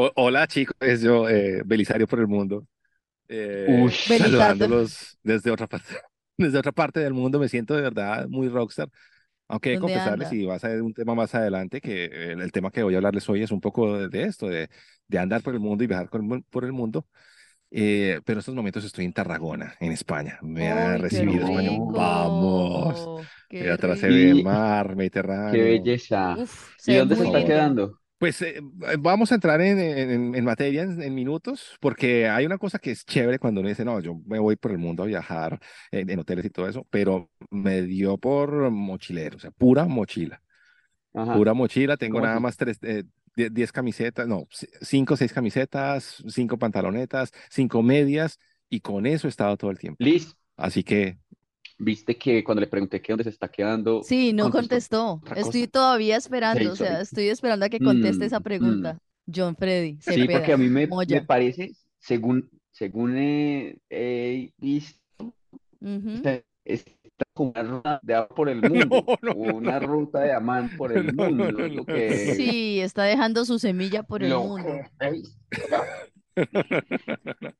[0.00, 2.66] O- hola chicos, es yo, eh, Belisario por el mundo.
[3.28, 4.08] Eh, Ush.
[4.08, 5.88] saludándolos desde otra parte,
[6.38, 7.38] desde otra parte del mundo.
[7.40, 8.90] Me siento de verdad muy rockstar.
[9.48, 10.32] Aunque he de ¿Dónde confesarles, anda?
[10.32, 12.98] y vas a ver un tema más adelante, que el, el tema que voy a
[12.98, 14.70] hablarles hoy es un poco de, de esto, de,
[15.08, 17.06] de andar por el mundo y viajar con- por el mundo.
[17.70, 20.38] Eh, pero en estos momentos estoy en Tarragona, en España.
[20.42, 21.72] Me ha qué recibido España.
[21.84, 23.10] Vamos.
[23.48, 24.12] qué Y atrás se rico.
[24.12, 24.96] ve el mar
[25.46, 25.62] Qué Mediterráneo.
[25.62, 26.42] belleza.
[26.42, 27.44] Uf, ¿Y dónde se está lindo.
[27.44, 28.00] quedando?
[28.18, 28.60] Pues eh,
[28.98, 32.90] vamos a entrar en, en, en materia en, en minutos, porque hay una cosa que
[32.90, 35.60] es chévere cuando uno dice, no, yo me voy por el mundo a viajar
[35.92, 40.42] en, en hoteles y todo eso, pero me dio por mochilero, o sea, pura mochila,
[41.14, 41.36] Ajá.
[41.36, 42.40] pura mochila, tengo ¿Cómo nada así?
[42.40, 43.04] más tres, eh,
[43.36, 48.38] die- diez camisetas, no, c- cinco o seis camisetas, cinco pantalonetas, cinco medias,
[48.70, 50.00] y con eso he estado todo el tiempo.
[50.00, 51.18] Liz, Así que,
[51.78, 55.40] viste que cuando le pregunté que dónde se está quedando, Sí, no contestó contestó.
[55.40, 58.98] Estoy todavía esperando, Sí, o sea, estoy esperando a que conteste esa Mm, pregunta.
[59.32, 64.98] John Freddy, Sí, porque Cepeda, a mí me, me parece, según, según he, he visto,
[65.80, 66.08] Ujú.
[66.14, 66.92] está, está
[67.34, 70.92] como una ruta de amor por el mundo, no, o una ruta de amán por
[70.92, 71.94] el No, no, mundo, no, lo no.
[71.94, 74.80] que, Sí, está dejando su semilla por el mundo.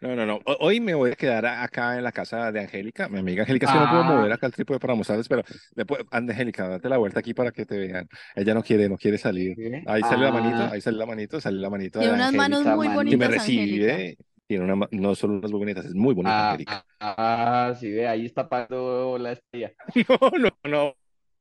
[0.00, 0.40] No, no, no.
[0.44, 3.08] Ho- Hoy me voy a quedar acá en la casa de Angélica.
[3.08, 5.42] Mi amiga Angélica, es que no puedo mover Ah, acá el trípode para mostrarles, pero
[5.74, 8.08] después, Angélica, date la vuelta aquí para que te vean.
[8.34, 9.56] Ella no quiere, no quiere salir.
[9.86, 12.32] Ahí sale la manito, Ah, ahí sale la manito, sale la manito de Tiene unas
[12.34, 13.96] manos muy Esa y me bonitas, Angélica.
[13.96, 14.16] recibe.
[14.46, 16.84] Tiene una, no solo unas muy bonitas, es muy bonita ah, Angélica.
[17.00, 19.72] ah, sí, ve, ahí está pagando la estrella.
[20.08, 20.94] No, no, no.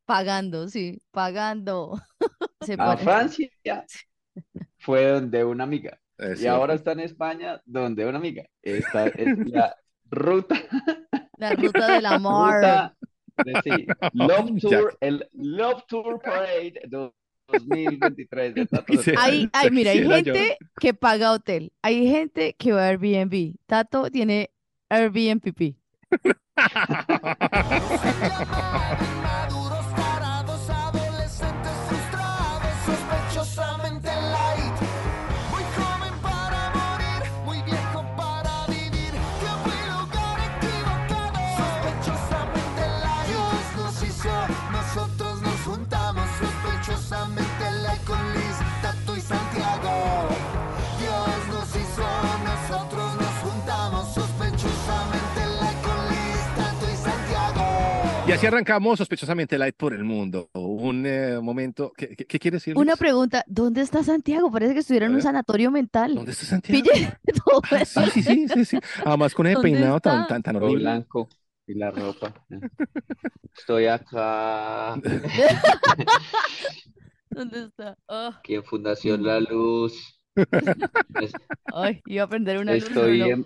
[0.05, 1.99] Pagando, sí, pagando.
[2.61, 3.47] Se A Francia
[4.79, 5.98] fue donde una amiga.
[6.19, 8.43] Es Y ahora está en España, donde una amiga.
[8.61, 9.75] Esta es la
[10.11, 10.55] ruta,
[11.37, 12.55] La ruta del amor.
[12.55, 12.95] ruta
[13.45, 19.23] de sí, Love Tour, el Love Tour Parade 2023 de Tato Cepeda.
[19.23, 20.33] Hay, hay, mira, hay quisiera yo.
[20.33, 23.55] gente que paga hotel, hay gente que va a Airbnb.
[23.65, 24.51] Tato tiene
[24.89, 25.75] Airbnb.
[58.29, 60.49] Y así arrancamos sospechosamente light por el mundo.
[60.53, 61.91] Un eh, momento.
[61.97, 62.77] ¿Qué, qué, qué quiere decir?
[62.77, 64.51] Una pregunta, ¿dónde está Santiago?
[64.51, 66.15] Parece que estuviera en A un sanatorio mental.
[66.15, 66.83] ¿Dónde está Santiago?
[66.83, 67.13] Pille
[67.45, 68.05] todo Ah, eso.
[68.07, 68.79] Sí, sí, sí, sí, sí.
[69.03, 70.33] Además con ese ¿Dónde peinado tan, está?
[70.35, 70.83] tan, tan Todo horrible.
[70.83, 71.29] blanco
[71.67, 72.33] y la ropa.
[73.57, 74.95] Estoy acá,
[77.29, 77.95] ¿Dónde está?
[78.07, 80.19] Aquí en Fundación La Luz.
[81.73, 83.25] Ay, iba a prender una luz, Estoy no.
[83.25, 83.45] en,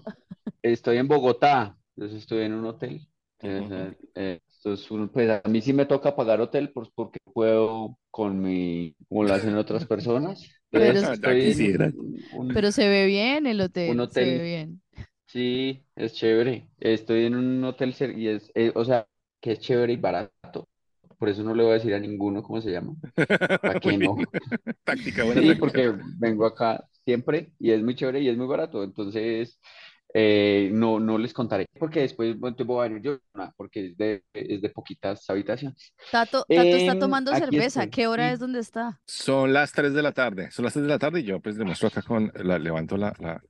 [0.61, 3.07] estoy en Bogotá, entonces estoy en un hotel.
[3.39, 6.89] Eh, eh, eh, esto es un- pues a mí sí me toca pagar hotel pues,
[6.95, 10.43] porque puedo con mi, como lo hacen otras personas.
[10.71, 11.93] Pero Entonces estoy en
[12.31, 14.43] un- Pero se ve bien el hotel, Un se ve hotel.
[14.43, 14.81] bien.
[15.27, 16.69] sí, es chévere.
[16.79, 19.07] Estoy en un hotel cer- y es, eh, o sea,
[19.41, 20.69] que es chévere y barato.
[21.19, 22.95] Por eso no le voy a decir a ninguno cómo se llama.
[23.63, 24.17] ¿Para qué no?
[24.85, 25.79] Táctica, buena Sí, táctica.
[25.79, 28.83] porque vengo acá siempre y es muy chévere y es muy barato.
[28.83, 29.59] Entonces,
[30.13, 33.17] eh, no, no les contaré porque después bueno, te voy a venir yo,
[33.57, 35.93] porque es de, es de poquitas habitaciones.
[36.09, 37.87] Tato, Tato está Em, tomando cerveza.
[37.87, 37.87] estoy.
[37.87, 39.01] ¿Qué hora es donde está?
[39.05, 40.51] Son las 3 de la tarde.
[40.51, 43.13] Son las 3 de la tarde y yo pues demuestro acá con la levanto la,
[43.19, 43.41] la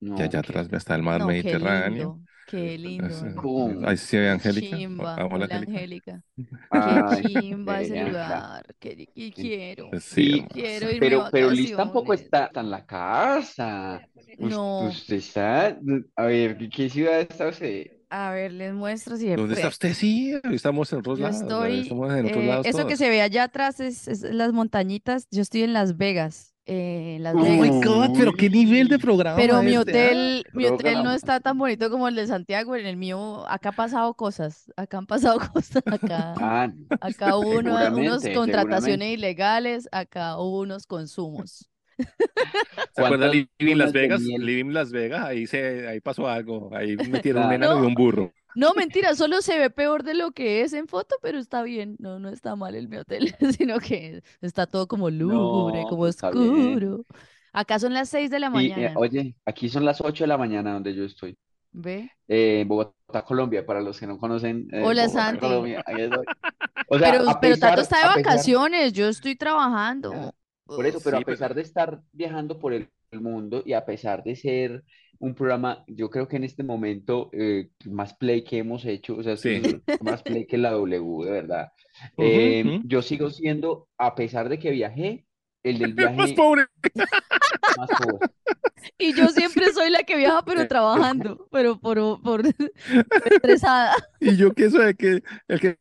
[0.00, 2.20] No, y allá atrás está el mar No, qué Mediterráneo.
[2.46, 3.26] Qué lindo.
[3.26, 3.86] Eh, ¿Cómo?
[3.88, 4.76] ahí se ve Qué Angélica.
[4.76, 5.76] chimba, Hola, hola Angélica.
[5.76, 6.22] Angélica.
[6.70, 8.64] Ay, Qué chimba ese lugar.
[8.78, 9.96] Qué, qué quiero.
[10.00, 10.48] Sí, Y- hermosa.
[10.48, 14.08] Quiero irme Pero, pero Liz tampoco está, en la casa.
[14.38, 14.88] No.
[14.88, 15.78] Usted está,
[16.16, 17.86] a ver, ¿qué, qué ciudad está usted?
[18.08, 19.92] A ver, les muestro si ¿Dónde está usted?
[19.94, 21.42] Sí, estamos en otros Yo lados.
[21.42, 24.52] estoy, Estamos en otros eh, lados eso que se ve allá atrás es, es las
[24.52, 25.26] montañitas.
[25.30, 29.36] Yo estoy en Las Vegas, eh, Las Oh my God, pero qué nivel de programa
[29.36, 32.74] Pero mi este, hotel, mi hotel no está tan bonito como el de Santiago.
[32.76, 34.72] En el mío, acá ha pasado cosas.
[34.76, 35.82] Acá han pasado cosas.
[35.86, 39.88] Acá, Ah, acá hubo unos seguramente, contrataciones ilegales.
[39.92, 41.70] Acá hubo unos consumos.
[42.92, 44.20] ¿Se acuerda ¿Cuántas Living Las Vegas?
[44.22, 47.54] Living Las Vegas, ahí se, ahí pasó algo, ahí metieron un Ah.
[47.54, 47.86] enano y No.
[47.86, 48.32] un burro.
[48.56, 51.96] No, mentira, solo se ve peor de lo que es en foto, pero está bien.
[51.98, 56.02] No, no está mal el mi hotel, sino que está todo como lúgubre, No, como
[56.02, 57.04] oscuro.
[57.52, 58.94] Acá son las 6 de la Y, eh, mañana.
[58.98, 61.36] oye, aquí son las 8 de la mañana donde yo estoy.
[61.72, 62.10] ¿Ve?
[62.28, 64.66] Eh, Bogotá, Colombia, para los que no conocen.
[64.72, 65.40] eh, Hola, Bogotá, Santi.
[65.40, 66.24] Colombia, ahí estoy.
[66.88, 70.32] O sea, Pero, a pero Tato pesar- está de pesar- vacaciones, yo estoy trabajando.
[70.66, 73.72] Por eso, pero Sí, a pesar pero- de estar viajando por el, el mundo y
[73.72, 74.84] a pesar de ser
[75.18, 79.22] un programa, yo creo que en este momento eh, más play que hemos hecho, o
[79.22, 79.54] sea, Sí.
[79.62, 81.72] esto es más play que la W, de verdad.
[82.18, 82.82] Eh, ujú.
[82.86, 85.26] yo sigo siendo, a pesar de que viajé,
[85.62, 86.66] el del Más viaje pobre.
[87.76, 88.28] más pobre.
[88.98, 92.42] Y yo siempre soy la que viaja, pero trabajando, pero por, por
[93.30, 93.94] estresada.
[94.20, 95.78] Y yo que soy el que, el que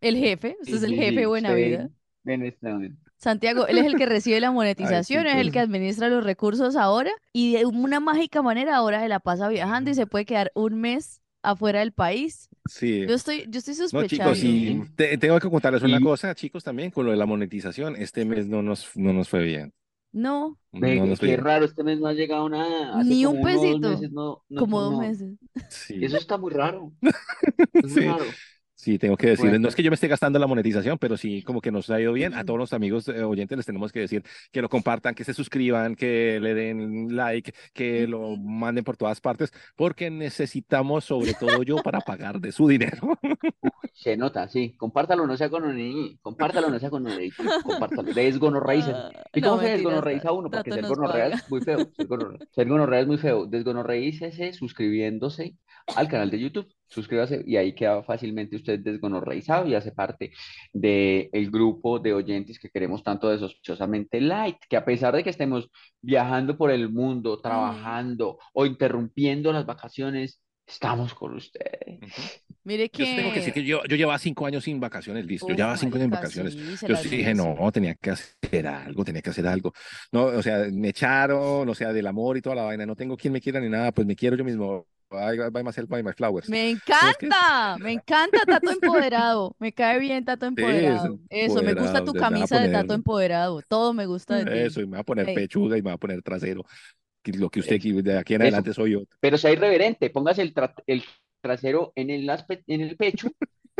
[0.00, 1.88] El jefe, usted Sí, es el jefe sí, buena vida.
[2.24, 3.10] en este momento.
[3.22, 7.12] Santiago, él es el que recibe la monetización, es el que administra los recursos ahora
[7.32, 10.80] y de una mágica manera ahora se la pasa viajando y se puede quedar un
[10.80, 12.48] mes afuera del país.
[12.68, 13.04] Sí.
[13.06, 14.34] Yo estoy, yo estoy No, sospechando.
[14.34, 17.26] chicos, y te- tengo que contarles una Y- cosa, chicos, también con lo de la
[17.26, 17.96] monetización.
[17.96, 19.72] Este mes no nos, no nos fue bien.
[20.12, 21.44] No, Ve, No nos fue qué bien.
[21.44, 22.98] raro, este mes no ha llegado nada.
[22.98, 23.88] Hace Ni como un uno o dos pesito.
[23.90, 24.98] meses no, no- como dos no.
[25.00, 25.30] meses.
[25.68, 26.92] Sí, Eso está muy raro.
[27.72, 28.00] Es muy Sí.
[28.08, 28.24] raro.
[28.82, 29.62] Sí, tengo que decirles, Bueno.
[29.62, 32.00] no es que yo me esté gastando la monetización, pero sí como que nos ha
[32.00, 32.34] ido bien.
[32.34, 35.34] A todos los amigos eh, oyentes les tenemos que decir que lo compartan, que se
[35.34, 41.62] suscriban, que le den like, que lo manden por todas partes, porque necesitamos, sobre todo
[41.62, 43.18] yo, para pagar de su dinero.
[43.92, 44.74] Se nota, sí.
[44.76, 47.12] Compártalo, no sea con un compártalo, no sea con un
[47.62, 48.12] compártalo.
[48.12, 49.10] Desgonorreiza.
[49.32, 50.50] ¿Y No, cómo se mentiras, desgonorreiza uno?
[50.50, 51.78] Porque ser gonorrea es muy feo.
[52.50, 53.46] Ser gonorrea es muy feo.
[53.46, 55.56] Desgonorreícese suscribiéndose
[55.96, 56.68] al canal de YouTube.
[56.86, 60.32] Suscríbase y ahí queda fácilmente usted desgonorreizado y hace parte
[60.72, 65.30] del grupo de oyentes que queremos tanto de sospechosamente light, que a pesar de que
[65.30, 65.70] estemos
[66.02, 71.98] viajando por el mundo, trabajando o interrumpiendo las vacaciones, estamos con ustedes.
[72.64, 73.60] Mire Yo sí tengo que decir que...
[73.60, 75.48] que yo, yo llevaba cinco años sin vacaciones, listo.
[75.48, 76.54] Yo Uf, llevaba cinco años marica, vacaciones.
[76.54, 77.34] sí, Yo sí dije, merece.
[77.34, 79.72] no, tenía que hacer algo, tenía que hacer algo.
[80.12, 82.86] No, o sea, me echaron, o sea, del amor y toda la vaina.
[82.86, 84.86] No tengo quien me quiera ni nada, pues me quiero yo mismo.
[85.14, 86.48] I buy myself, buy my flowers.
[86.48, 89.54] Me es que- encanta, me encanta Tato Empoderado.
[89.58, 91.18] Me cae bien Tato Empoderado.
[91.28, 93.60] Eso, me gusta tu camisa de Tato Empoderado.
[93.68, 94.58] Todo me gusta de ti.
[94.58, 96.64] Eso, y me va a poner pechuga y me va a poner trasero.
[97.24, 98.46] Lo que usted qui- de aquí en Eso.
[98.48, 99.02] adelante soy yo.
[99.20, 101.04] Pero sea irreverente, póngase el, tra- el
[101.40, 102.28] trasero en el,
[102.66, 103.30] en el pecho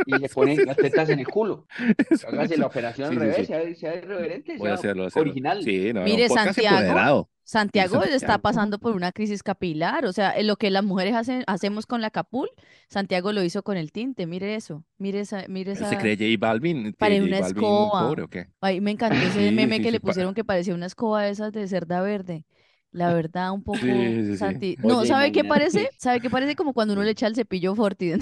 [0.05, 1.67] y se ponen las tetas en el culo.
[2.27, 3.47] Hágase la operación Sí, al sí, revés, sí.
[3.47, 5.33] sea, sea irreverente, Voy a sea hacerlo, hacerlo.
[5.33, 5.63] original.
[5.63, 7.29] Sí, no, no, Mire, Santiago, empoderado.
[7.43, 8.41] Santiago está Santiago.
[8.41, 12.01] pasando por una crisis capilar, o sea, en lo que las mujeres hacen, hacemos con
[12.01, 12.49] la capul,
[12.89, 16.37] Santiago lo hizo con el tinte, mire eso, mire esa, mire esa, ¿Se cree J
[16.39, 16.93] Balvin?
[16.99, 17.99] J una Balvin escoba.
[17.99, 18.47] pobre o qué?
[18.61, 21.23] Ay, me encantó ese Sí, meme sí, que sí, le pusieron que parecía una escoba
[21.23, 22.45] de esas de cerda verde.
[22.91, 24.37] La verdad, un poco Sí, sí, sí.
[24.37, 24.77] Santi.
[24.81, 25.91] No, Oye, ¿sabe qué parece?
[25.97, 26.55] ¿Sabe qué parece?
[26.55, 28.13] Como cuando uno le echa el cepillo Forti.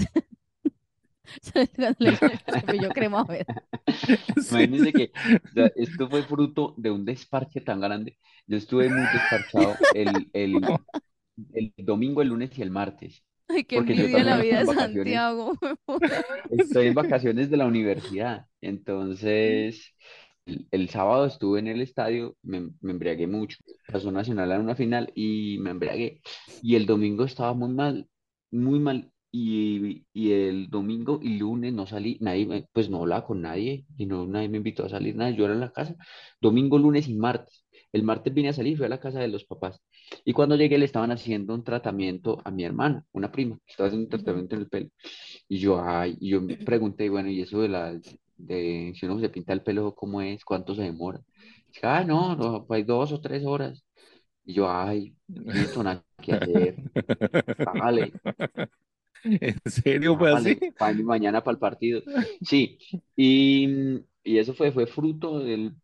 [2.52, 3.46] Cepillo crema verde.
[4.50, 5.12] Imagínense que
[5.44, 8.18] o sea, esto fue fruto de un desparche tan grande.
[8.46, 10.60] Yo estuve muy desparchado el, el,
[11.54, 13.24] el domingo, el lunes y el martes.
[13.48, 15.22] Ay, qué Porque yo envidia la vida de estoy en vacaciones.
[15.26, 15.58] Santiago.
[16.48, 18.46] Estoy en vacaciones de la universidad.
[18.60, 19.94] Entonces,
[20.46, 23.58] el, el sábado estuve en el estadio, me, me embriagué mucho.
[23.90, 26.20] Pasó Nacional a una final y me embriagué.
[26.62, 28.08] Y el domingo estaba muy mal,
[28.50, 29.11] muy mal.
[29.34, 33.86] Y, y el domingo y lunes no salí, nadie, me- pues no hablaba con nadie
[33.96, 35.96] y no, nadie me invitó a salir, nada, yo era en la casa.
[36.40, 37.64] Domingo, lunes y martes.
[37.92, 39.80] El martes vine a salir, fui a la casa de los papás.
[40.24, 43.88] Y cuando llegué le estaban haciendo un tratamiento a mi hermana, una prima, que estaba
[43.88, 44.88] haciendo un tratamiento en el pelo.
[45.48, 47.92] Y yo, ay, y yo me pregunté, bueno, ¿y eso de la,
[48.36, 50.44] de si uno se pinta el pelo, cómo es?
[50.44, 51.20] ¿Cuánto se demora?
[51.68, 53.84] Dice, ah, no, no, pues dos o tres horas.
[54.44, 56.76] Y yo, ay, listo, nada que hacer.
[57.72, 58.16] Vale,
[59.40, 60.64] ¿En serio fue así?
[61.04, 62.02] mañana para el partido.
[62.42, 62.78] Sí,
[63.16, 63.68] y,
[64.24, 65.74] y eso fue, fue fruto del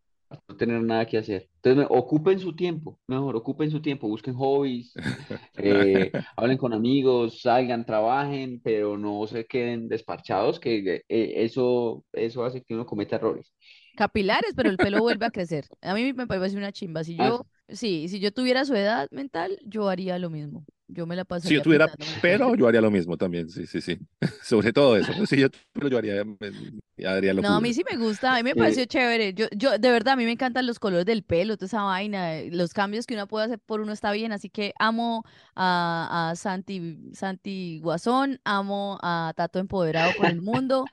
[0.48, 1.48] no tener nada que hacer.
[1.62, 5.00] Entonces, ocupen su tiempo, mejor, ocupen su tiempo, busquen hobbies,
[5.56, 12.44] eh, hablen con amigos, salgan, trabajen, pero no se queden desparchados, que eh, eso, eso
[12.44, 13.52] hace que uno cometa errores.
[13.94, 15.66] Capilares, pero el pelo vuelve a crecer.
[15.82, 17.02] A mí me parece una chimba.
[17.04, 20.64] Si Ah, yo, sí, si yo tuviera su edad mental, yo haría lo mismo.
[20.88, 21.88] Yo me la Si pasaría yo tuviera
[22.20, 22.56] pero pelo.
[22.56, 23.98] yo haría lo mismo también, sí, sí, sí.
[24.42, 25.12] Sobre todo eso.
[25.26, 28.36] Si yo pero yo haría, me- haría lo No, a mí sí me gusta, a
[28.38, 29.32] mí me Eh, pareció chévere.
[29.32, 32.40] Yo, yo, de verdad, a mí me encantan los colores del pelo, toda esa vaina,
[32.50, 36.36] los cambios que uno puede hacer por uno está bien, así que amo a, a
[36.36, 40.90] Santi, Santi Guasón, amo a Tato Empoderado por el mundo.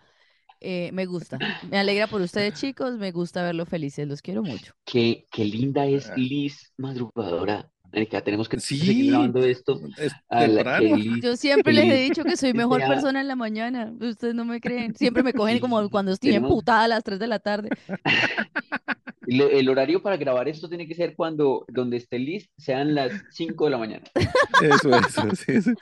[0.62, 1.44] eh, me gusta.
[1.62, 2.98] Me alegra por ustedes, chicos.
[2.98, 4.08] Me gusta verlos felices.
[4.08, 4.74] Los quiero mucho.
[4.86, 6.16] Qué, qué linda es Ah.
[6.16, 7.72] Liz madrugadora.
[7.96, 8.78] Marica, tenemos que Sí.
[8.78, 9.80] seguir grabando esto.
[9.98, 13.94] Es que Yo siempre les he dicho que soy mejor persona en la mañana.
[14.02, 14.94] Ustedes no me creen.
[14.96, 17.70] Siempre me cogen como cuando estoy Tenemos- emputada a las 3 de la tarde.
[19.28, 23.12] El, el horario para grabar esto tiene que ser cuando donde esté Liz sean las
[23.32, 24.04] 5 de la mañana.
[24.62, 25.74] Eso, eso, sí, sí.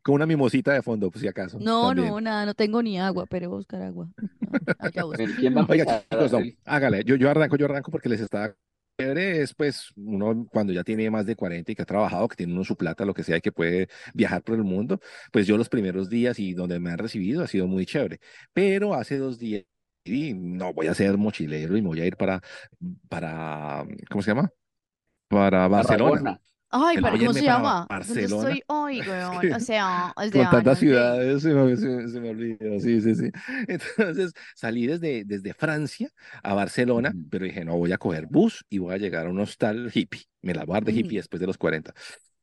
[0.00, 1.58] Con una mimosita de fondo, pues si acaso.
[1.60, 2.08] No, también.
[2.08, 4.08] no, nada, no tengo ni agua, pero voy a buscar agua.
[4.16, 5.16] No, allá voy.
[5.16, 6.04] Bueno, ¿Quién va a Oiga, empezar?
[6.08, 7.02] chicos, no, hágale.
[7.04, 8.54] Yo, yo arranco, yo arranco porque les está
[8.98, 9.42] chévere.
[9.42, 12.52] Es pues uno cuando ya tiene más de 40 y que ha trabajado, que tiene
[12.52, 15.00] uno su plata, lo que sea, y que puede viajar por el mundo.
[15.32, 18.20] Pues yo los primeros días y donde me han recibido ha sido muy chévere.
[18.52, 19.64] Pero hace dos días
[20.04, 22.42] y no voy a ser mochilero y me voy a ir para,
[23.08, 24.50] para, ¿cómo se llama?
[25.28, 26.40] Para Barcelona.
[26.70, 27.90] Ay, pero ¿cómo se llama?
[28.04, 28.26] ¿Dónde Barcelona.
[28.26, 29.46] estoy hoy, weón?
[29.56, 33.14] O sea, es de Con tantas ciudades se me, se- se me olvidó, sí, sí,
[33.14, 33.30] sí.
[33.68, 36.10] Entonces salí desde, desde Francia
[36.42, 37.28] a Barcelona, Ujú.
[37.30, 40.22] pero dije, no, voy a coger bus y voy a llegar a un hostal hippie.
[40.42, 41.00] Me la voy a dar de Ujú.
[41.00, 41.94] hippie después de los 40.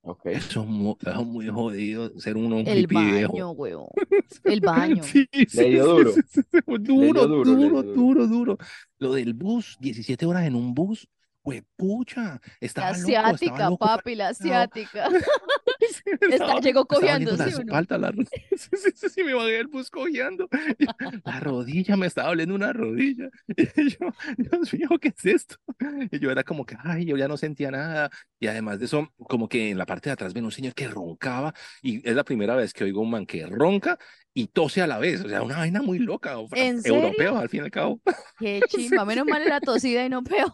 [0.02, 0.26] Ok.
[0.28, 3.34] Eso es muy, eso es muy jodido, ser uno un El hippie viejo.
[3.34, 3.88] baño, weón.
[4.44, 5.04] El baño.
[5.04, 6.12] Sí, sí, dio sí, duro.
[6.12, 6.42] sí, sí,
[6.98, 8.58] sí, Duro, dio duro, duro, le duro, dio duro, duro.
[9.00, 11.08] Lo del bus, 17 horas en un bus,
[11.76, 13.86] pucha, La estaba loco, asiática, estaba loco.
[13.86, 15.08] papi, la asiática.
[16.32, 17.74] Está- llegó cojeando, la ¿sí no?
[17.98, 18.12] la
[18.56, 20.48] sí, sí, sí, sí, me bajé del bus cojeando.
[21.24, 23.30] La rodilla, me estaba doliendo una rodilla.
[23.56, 23.98] Y yo,
[24.38, 25.56] Dios mío, ¿qué es esto?
[26.12, 28.10] Y yo era como que, ay, yo ya no sentía nada.
[28.40, 30.88] Y además de eso, como que en la parte de atrás ven un señor que
[30.88, 31.54] roncaba.
[31.82, 33.98] Y es la primera vez que oigo un man que ronca
[34.34, 35.24] y tose a la vez.
[35.24, 36.36] O sea, una vaina muy loca.
[36.52, 36.98] ¿En serio?
[37.00, 38.02] Europeo, al fin y al cabo.
[38.40, 39.06] Qué chimba.
[39.06, 40.54] Menos mal era tosida y no peor.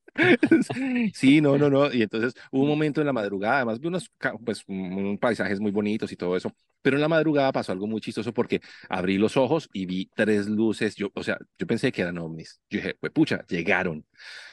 [1.13, 1.91] Sí, no, no, no.
[1.93, 4.11] Y entonces hubo un momento en la madrugada, además vi unos
[4.43, 6.51] pues, un- paisajes muy bonitos y todo eso,
[6.81, 10.47] pero en la madrugada pasó algo muy chistoso porque abrí los ojos y vi tres
[10.47, 10.95] luces.
[10.95, 12.59] Yo, o sea, yo pensé que eran ovnis.
[12.69, 14.05] Yo dije, pues pucha, llegaron.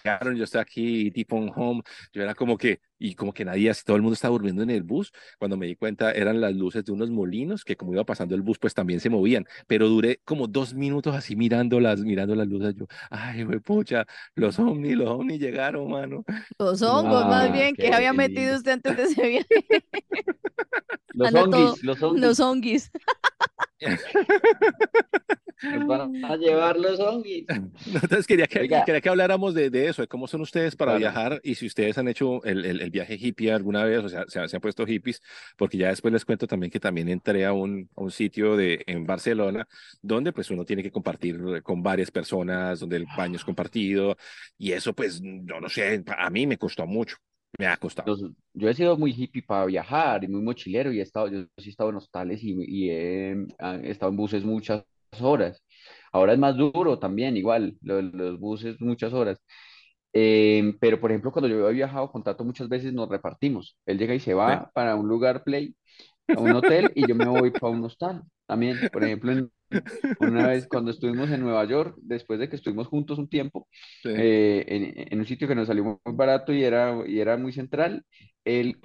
[0.05, 1.83] Llegaron, yo estoy aquí, tipo on home.
[2.13, 4.83] Yo era como que, y como que nadie, todo el mundo estaba durmiendo en el
[4.83, 5.13] bus.
[5.39, 8.43] Cuando me di cuenta, eran las luces de unos molinos que, como iba pasando el
[8.43, 9.45] bus, pues también se movían.
[9.67, 12.75] Pero duré como dos minutos así mirando las, mirando las luces.
[12.75, 16.25] Yo, ay, güey, pucha, los ovnis, los ovnis llegaron, mano.
[16.59, 18.23] Los hongos, más Ah, bien, que había lindo.
[18.29, 19.65] metido usted antes de ese viaje.
[21.15, 22.21] Los honguis, los honguis.
[22.23, 22.91] Los honguis.
[25.63, 27.49] Nos van a llevar los honguis.
[28.03, 28.85] Entonces quería que, Oiga.
[28.85, 30.99] quería que habláramos de, de eso, de cómo son ustedes para Claro.
[30.99, 34.25] viajar y si ustedes han hecho el, el, el viaje hippie alguna vez, o sea,
[34.29, 35.23] se, se han puesto hippies,
[35.57, 38.83] porque ya después les cuento también que también entré a un, a un sitio de,
[38.87, 39.67] en Barcelona
[40.03, 44.17] donde pues uno tiene que compartir con varias personas, donde el baño es compartido
[44.59, 47.17] y eso pues, no sé, a mí me costó mucho,
[47.59, 48.09] me ha costado.
[48.09, 48.23] Los-
[48.55, 51.69] yo he sido muy hippie para viajar y muy mochilero y he estado, yo sí
[51.69, 54.85] he estado en hostales y, y he, ah, he estado en buses muchas
[55.21, 55.63] horas.
[56.13, 59.39] Ahora es más duro también, igual, lo de los buses muchas horas.
[60.13, 63.79] Eh, pero por ejemplo, cuando yo he viajado con Tato muchas veces nos repartimos.
[63.87, 64.71] Él llega y se va Sí.
[64.75, 65.75] para un lugar play,
[66.29, 68.23] a un hotel y yo me voy para un hostal.
[68.47, 69.51] También, por ejemplo, en-
[70.21, 73.69] una vez cuando estuvimos en Nueva York, después de que estuvimos juntos un tiempo,
[74.03, 74.11] Sí.
[74.17, 77.53] eh, en, en un sitio que nos salió muy barato y era, y era muy
[77.53, 78.05] central.
[78.45, 78.79] Él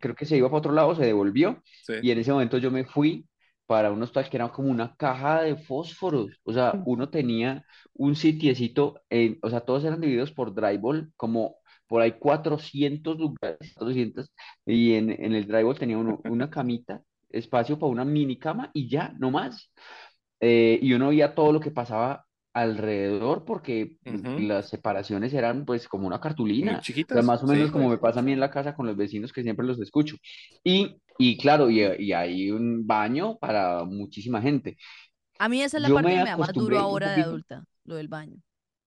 [0.00, 1.94] creo que se iba para otro lado, se devolvió Sí.
[2.02, 3.26] y en ese momento yo me fui
[3.66, 6.40] para un hostal que era como una caja de fósforos.
[6.44, 11.56] O sea, uno tenía un sitiecito, en, o sea, todos eran divididos por drywall, como
[11.86, 14.32] por ahí 400 lugares, 400,
[14.66, 18.88] y en, en el drywall tenía uno, una camita, espacio para una mini cama y
[18.88, 19.72] ya, no más.
[20.40, 23.96] Eh, y uno veía todo lo que pasaba alrededor porque
[24.36, 26.20] las separaciones eran pues como una
[26.62, 26.80] Muy cartulina.
[27.10, 27.22] O sea, chiquitas.
[27.24, 27.52] más o sí.
[27.56, 29.80] menos como me pasa a mí en la casa con los vecinos que siempre los
[29.80, 30.16] escucho.
[30.62, 34.76] Y, y claro, y, y hay un baño para muchísima gente.
[35.38, 37.22] A mí esa es la Yo parte me que me da más duro ahora de
[37.22, 38.40] adulta, lo del baño.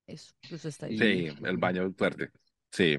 [0.07, 0.97] Eso, eso está ahí.
[0.97, 2.31] Sí, el baño fuerte.
[2.71, 2.97] Sí.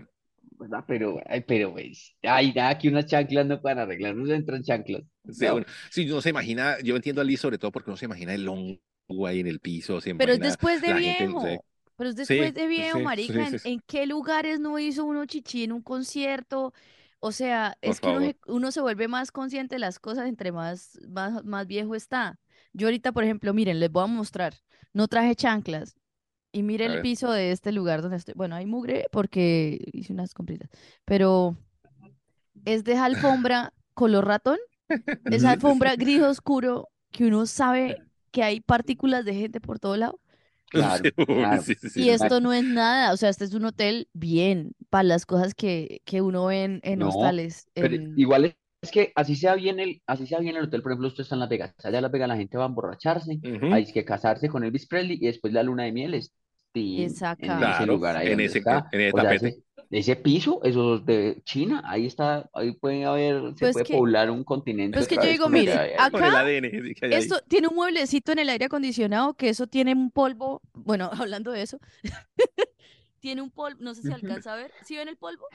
[0.58, 0.84] ¿verdad?
[0.86, 4.62] Pero, ay, pero pues, ay, nada, aquí unas chanclas no pueden arreglar, no se entran
[4.62, 5.02] chanclas.
[5.30, 5.50] Sí, No.
[5.50, 8.34] uno- sí, uno se imagina, yo entiendo a Liz sobre todo porque uno se imagina
[8.34, 8.80] el hongo
[9.26, 11.28] ahí en el piso, se Pero es después de la gente, viejo.
[11.28, 11.60] no sé.
[11.96, 13.46] Pero es Sí, después de viejo, sí, marica.
[13.46, 13.68] sí, ¿En, sí, sí.
[13.72, 16.72] en qué lugares no hizo uno chichi en un concierto?
[17.20, 20.28] O sea, Por es que uno se, uno se vuelve más consciente de las cosas
[20.28, 22.38] entre más, más, más viejo está.
[22.72, 24.54] Yo ahorita, por ejemplo, miren, les voy a mostrar.
[24.92, 25.96] No traje chanclas.
[26.52, 28.34] Y mire el piso de este lugar donde estoy.
[28.34, 30.70] Bueno, hay mugre porque hice unas compritas.
[31.04, 31.56] Pero
[32.64, 34.58] es de alfombra color ratón.
[35.26, 40.20] Esa alfombra gris oscuro que uno sabe que hay partículas de gente por todo lado.
[40.72, 41.06] Claro,
[41.36, 41.64] claro.
[41.64, 44.72] sí, sí, sí, Y esto no es nada, o sea, este es un hotel bien
[44.90, 47.68] para las cosas que, que uno ve en, en No, hostales.
[47.78, 50.92] Pero en- igual es que así sea bien el, así sea bien el hotel, por
[50.92, 53.40] ejemplo, usted está en Las Vegas, allá en Las Vegas la gente va a emborracharse,
[53.42, 53.68] Ujú.
[53.68, 56.32] hay que casarse con Elvis Presley y después la luna de miel es
[57.38, 58.84] en ese lugar ahí en ese, está.
[58.90, 59.62] en el O sea, tapete.
[59.90, 63.86] Ese, ese piso, eso es de China, ahí está, ahí puede haber, se Pues puede
[63.86, 65.96] que, poblar un continente pues que otra yo digo, que mire.
[66.10, 67.18] Con el acá ADN que hay ahí.
[67.18, 71.52] esto tiene un mueblecito en el aire acondicionado que eso tiene un polvo, bueno, hablando
[71.52, 71.78] de eso,
[73.20, 75.46] tiene un polvo, no sé si alcanza a ver, ¿sí ven el polvo?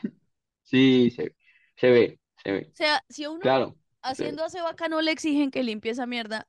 [0.63, 1.35] Sí, se,
[1.75, 3.75] se ve, se ve, O sea, si a uno claro.
[4.01, 6.47] haciendo hace vaca no le exigen que limpie esa mierda,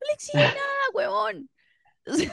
[0.00, 1.50] no le exigen nada, huevón.
[2.10, 2.32] O sea,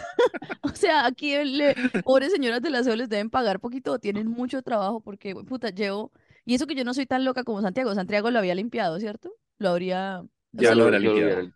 [0.62, 4.62] o sea, aquí el, eh, pobres señoras del aseo les deben pagar poquito, tienen mucho
[4.64, 6.12] trabajo porque, puta, llevo,
[6.46, 9.32] y eso que yo no soy tan loca como Santiago, Santiago lo había limpiado, ¿cierto?
[9.60, 10.24] Lo habría,
[10.56, 11.52] o Ya sea, lo lo limpiado.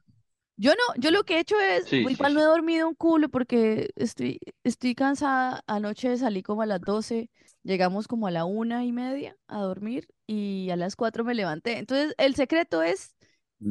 [0.57, 2.41] yo no, yo lo que he hecho es, Sí, sí, igual no sí.
[2.41, 5.63] he dormido un culo porque estoy, estoy cansada.
[5.67, 7.29] Anoche salí como a las 12,
[7.63, 11.77] llegamos como a la una y media a dormir y a las 4 me levanté.
[11.79, 13.15] Entonces, el secreto es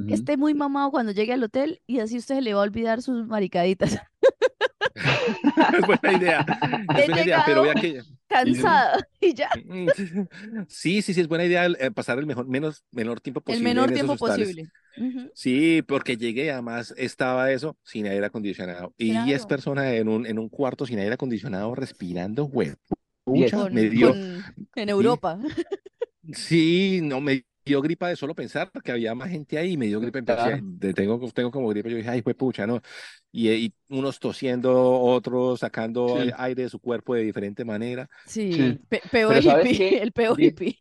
[0.06, 0.16] que Ujú.
[0.16, 3.02] esté muy mamado cuando llegue al hotel y así usted se le va a olvidar
[3.02, 3.98] sus maricaditas.
[5.72, 6.44] Es buena idea.
[6.94, 8.02] Es buena idea, pero vea que.
[8.28, 9.50] cansada y ya,
[10.68, 13.60] Sí, sí, sí, es buena idea eh, pasar el mejor, menos, menor tiempo el posible
[13.60, 14.70] menor en esos tiempo posible.
[15.32, 18.94] Sí, porque llegué, además estaba eso sin aire acondicionado.
[18.98, 22.74] Y 10 Claro, personas en un, en un cuarto sin aire acondicionado respirando, güey.
[23.24, 24.44] Con, me dio, con,
[24.74, 25.38] en Europa.
[26.32, 30.00] sí, no, me dio gripa de solo pensar que había más gente ahí, me dio
[30.00, 30.62] gripa, empecé, Claro.
[30.62, 32.80] de- tengo, tengo como gripa, yo dije, ay, fue pucha, ¿no?
[33.32, 38.08] Y, eh, y unos tosiendo, otros sacando Sí, aire de su cuerpo de diferente manera.
[38.24, 38.80] Sí, sí.
[38.88, 39.98] pe- peo Pero ¿sabes hippie, qué?
[40.02, 40.78] el peo Di- hippie.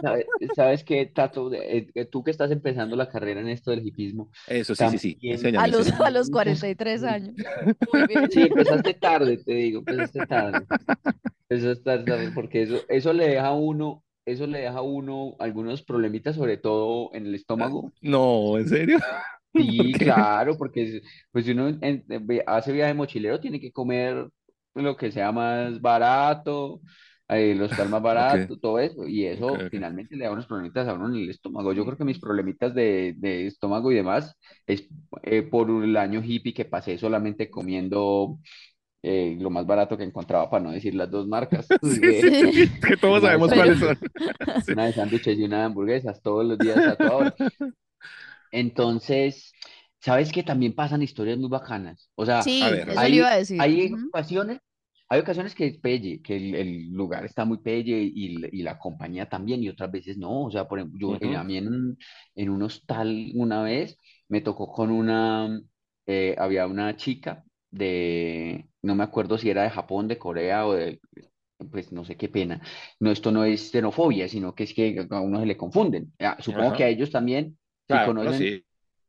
[0.00, 1.52] ¿Sabe- ¿Sabes qué, Tato?
[1.52, 4.98] Eh, eh, Tú que estás empezando la carrera en esto del hipismo, Eso, sí, sí,
[4.98, 6.04] sí, también A enséñame, los, enséñame.
[6.06, 7.36] a los muchas 43 años.
[7.92, 8.30] Muy bien.
[8.30, 10.66] Sí, empezaste tarde, te digo, empezaste tarde.
[11.48, 15.82] Empezaste tarde porque eso, eso le deja a uno, eso le deja a uno algunos
[15.84, 17.92] problemitas, sobre todo en el estómago.
[18.00, 18.98] No, ¿en serio?
[19.76, 21.02] ¿Por Sí, claro, porque es-
[21.32, 24.28] pues si uno en- en- hace viaje mochilero, tiene que comer
[24.74, 26.80] lo que sea más barato,
[27.28, 30.92] eh, los tal más barato, todo eso, y eso finalmente le da unos problemitas a
[30.94, 31.72] uno en el estómago.
[31.72, 34.86] Yo creo que mis problemitas de, de estómago y demás es
[35.22, 38.38] eh, por el año hippie que pasé solamente comiendo
[39.06, 42.50] eh, lo más barato que encontraba, para no decir las dos marcas, Sí, que sí,
[42.52, 43.98] Sí, que todos una de sabemos cuáles sándwiches, son.
[44.66, 47.36] Una de sándwiches y una de hamburguesas todos los días a toda hora.
[48.50, 49.52] Entonces,
[50.00, 52.10] ¿sabes que también pasan historias muy bacanas?
[52.14, 53.68] O sea, A sí, ver, eso le iba hay, a decir.
[53.68, 54.58] hay ocasiones,
[55.08, 58.78] hay ocasiones que es pelle, que el, el lugar está muy pelle y, y la
[58.78, 60.44] compañía también, y otras veces no.
[60.44, 61.36] O sea, por ejemplo, yo eh, Ujú.
[61.36, 61.98] a mí en un,
[62.34, 65.60] en un hostal una vez me tocó con una,
[66.06, 70.74] eh, había una chica de, no me acuerdo si era de Japón, de Corea o
[70.74, 71.00] de,
[71.70, 72.60] pues no sé qué pena.
[73.00, 76.12] No, esto no es xenofobia, sino que es que a uno se le confunden.
[76.20, 76.88] Ah, supongo que a Ajá.
[76.88, 78.64] ellos también, si Claro, no, sí.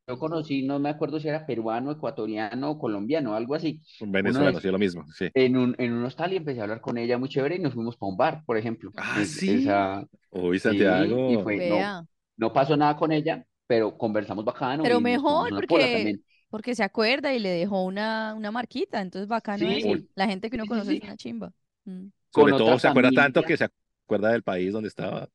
[0.07, 3.81] yo conocí, no me acuerdo si era peruano, ecuatoriano, colombiano, algo así.
[3.99, 5.29] Un venezolano, sí, lo mismo, sí.
[5.33, 7.73] en un, en un hostal y empecé a hablar con ella muy chévere y nos
[7.73, 8.93] fuimos para un bar, por ejemplo.
[8.95, 9.45] Ah, Es- sí.
[9.45, 11.39] esa, Uy, sí, y Santiago.
[11.39, 11.93] fue, no,
[12.37, 15.19] no pasó nada con ella, pero conversamos bacano Pero y
[15.53, 16.23] mejor porque, también.
[16.49, 19.01] Porque se acuerda y le dejó una, una marquita.
[19.01, 19.87] Entonces, bacano eso.
[19.87, 21.53] Sí, La gente que sí, sí, conoce es una chimba.
[21.85, 22.07] Mm.
[22.29, 23.65] Sobre Con todo se acuerda tanto que se
[24.05, 25.29] acuerda del país donde estaba,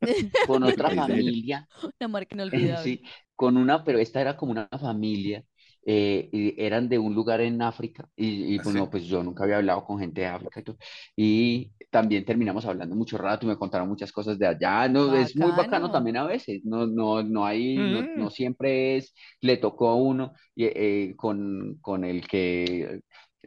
[0.46, 1.68] con otra familia,
[2.00, 2.82] Una marca inolvidable.
[2.82, 3.02] sí,
[3.34, 5.44] con una, pero esta era como una familia,
[5.90, 9.22] eh, y eran de un lugar en África, y, y ¿Ah, pues no, pues yo
[9.22, 10.76] nunca había hablado con gente de África y todo,
[11.16, 15.34] y también terminamos hablando mucho rato y me contaron muchas cosas de allá, no, es
[15.36, 15.90] muy bacano.
[15.90, 18.08] también a veces, no, no, no hay, no, Mm.
[18.14, 23.00] no siempre es, le tocó a uno, y, eh, con, con el que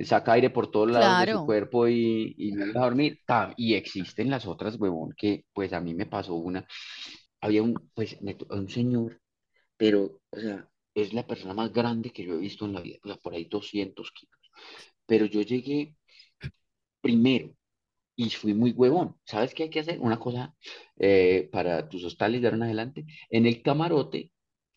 [0.04, 1.44] saca aire por todos lados de su Claro.
[1.44, 3.20] cuerpo y, y no deja dormir,
[3.58, 6.66] y existen las otras, huevón, que pues a mí me pasó una,
[7.42, 9.20] había un, pues, me un señor
[9.78, 12.98] pero, o sea, es la persona más grande que yo he visto en la vida,
[13.04, 14.40] o sea, por ahí 200 kilos.
[15.08, 15.96] Pero yo llegué
[17.02, 17.56] primero
[18.16, 19.18] y fui muy huevón.
[19.26, 20.00] ¿Sabes qué hay que hacer?
[20.02, 20.56] Una cosa
[20.98, 23.06] eh, para tus hostales de ahora en adelante.
[23.30, 24.32] En el camarote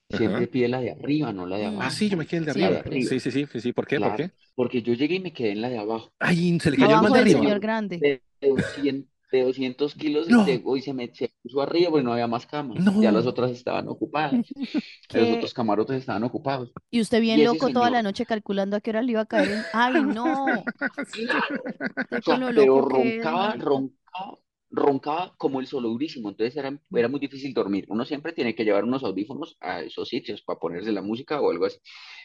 [0.08, 0.48] siempre Ajá.
[0.48, 1.90] pide la de arriba, no la de Ah, abajo.
[1.90, 2.80] sí, yo me quedé de La de arriba.
[2.80, 3.72] Arriba, Sí, sí, sí, sí, sí.
[3.72, 4.00] ¿Por qué?
[4.00, 4.30] ¿Por qué?
[4.54, 6.12] Porque yo llegué y me quedé en la de abajo.
[6.18, 7.42] Ay, se le cayó el Abajo de arriba.
[7.44, 8.06] señor grande.
[8.40, 12.12] de 200, de 200 kilos No, llegó y se, me, se puso arriba porque no
[12.12, 12.84] había más camas.
[13.00, 14.34] Ya las otras estaban ocupadas.
[15.12, 16.72] Los otros camarotes estaban ocupados.
[16.90, 19.26] Y usted bien Y loco toda la noche calculando a qué hora le iba a
[19.26, 19.64] caer.
[19.72, 20.46] Ay, no.
[21.12, 21.62] claro,
[22.10, 24.38] O sea, pero roncaba, roncaba,
[24.74, 27.86] roncaba como el solo durísimo, entonces era, era muy difícil dormir.
[27.88, 31.50] Uno siempre tiene que llevar unos audífonos a esos sitios para ponerse la música o
[31.50, 31.78] algo así,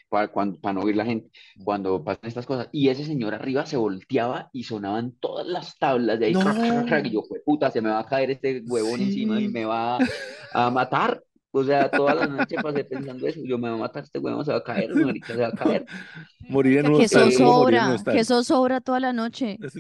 [0.10, 1.30] para, cuando, para no oír la gente
[1.64, 2.70] cuando pasan estas cosas.
[2.72, 6.86] Y ese señor arriba se volteaba y sonaban todas las tablas de ahí, crack, crack,
[6.88, 7.14] crack, y No.
[7.14, 9.50] yo, puta, se me va a caer este huevón encima y Sí.
[9.50, 10.04] me va
[10.54, 11.24] a matar.
[11.52, 13.40] O sea, toda la noche pasé pensando eso.
[13.44, 15.56] Yo me voy a matar, este huevón se va a caer, marica, se va a
[15.56, 15.86] caer.
[16.50, 19.00] Morir en un Que hostal, eso ¿cómo morir en un sobra, que eso sobra toda
[19.00, 19.60] la noche.
[19.72, 19.80] Sí.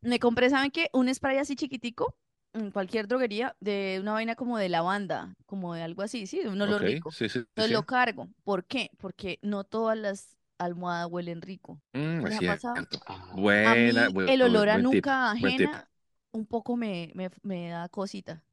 [0.00, 0.88] Me compré, ¿saben qué?
[0.92, 2.14] Un spray así chiquitico
[2.52, 6.60] en cualquier droguería de una vaina como de lavanda, como de algo así, sí, un
[6.60, 7.16] olor Ok, rico.
[7.16, 7.74] sí, sí, Entonces sí.
[7.76, 8.28] lo cargo.
[8.44, 8.90] ¿Por qué?
[8.98, 11.80] Porque no todas las almohadas huelen rico.
[11.92, 12.84] Mm, ¿Les es ha pasado?
[12.84, 12.98] cierto.
[13.06, 13.32] Ah,
[13.62, 15.70] A mí Buena, bu- el olor a buen nuca buen tip.
[15.72, 15.90] ajena
[16.32, 18.44] un poco me, me, me da cosita.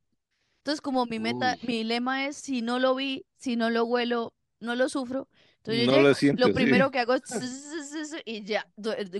[0.59, 1.59] Entonces, como mi meta, Uy.
[1.61, 5.29] mi lema es, si no lo vi, si no lo huelo, no lo sufro.
[5.65, 6.53] Entonces yo No lo siento, sí.
[6.53, 7.23] primero que hago es
[8.25, 8.67] y ya,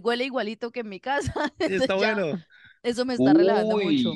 [0.04, 1.34] huele igualito que en mi casa.
[1.60, 2.40] Está ya, bueno.
[2.84, 4.12] eso me está relajando mucho.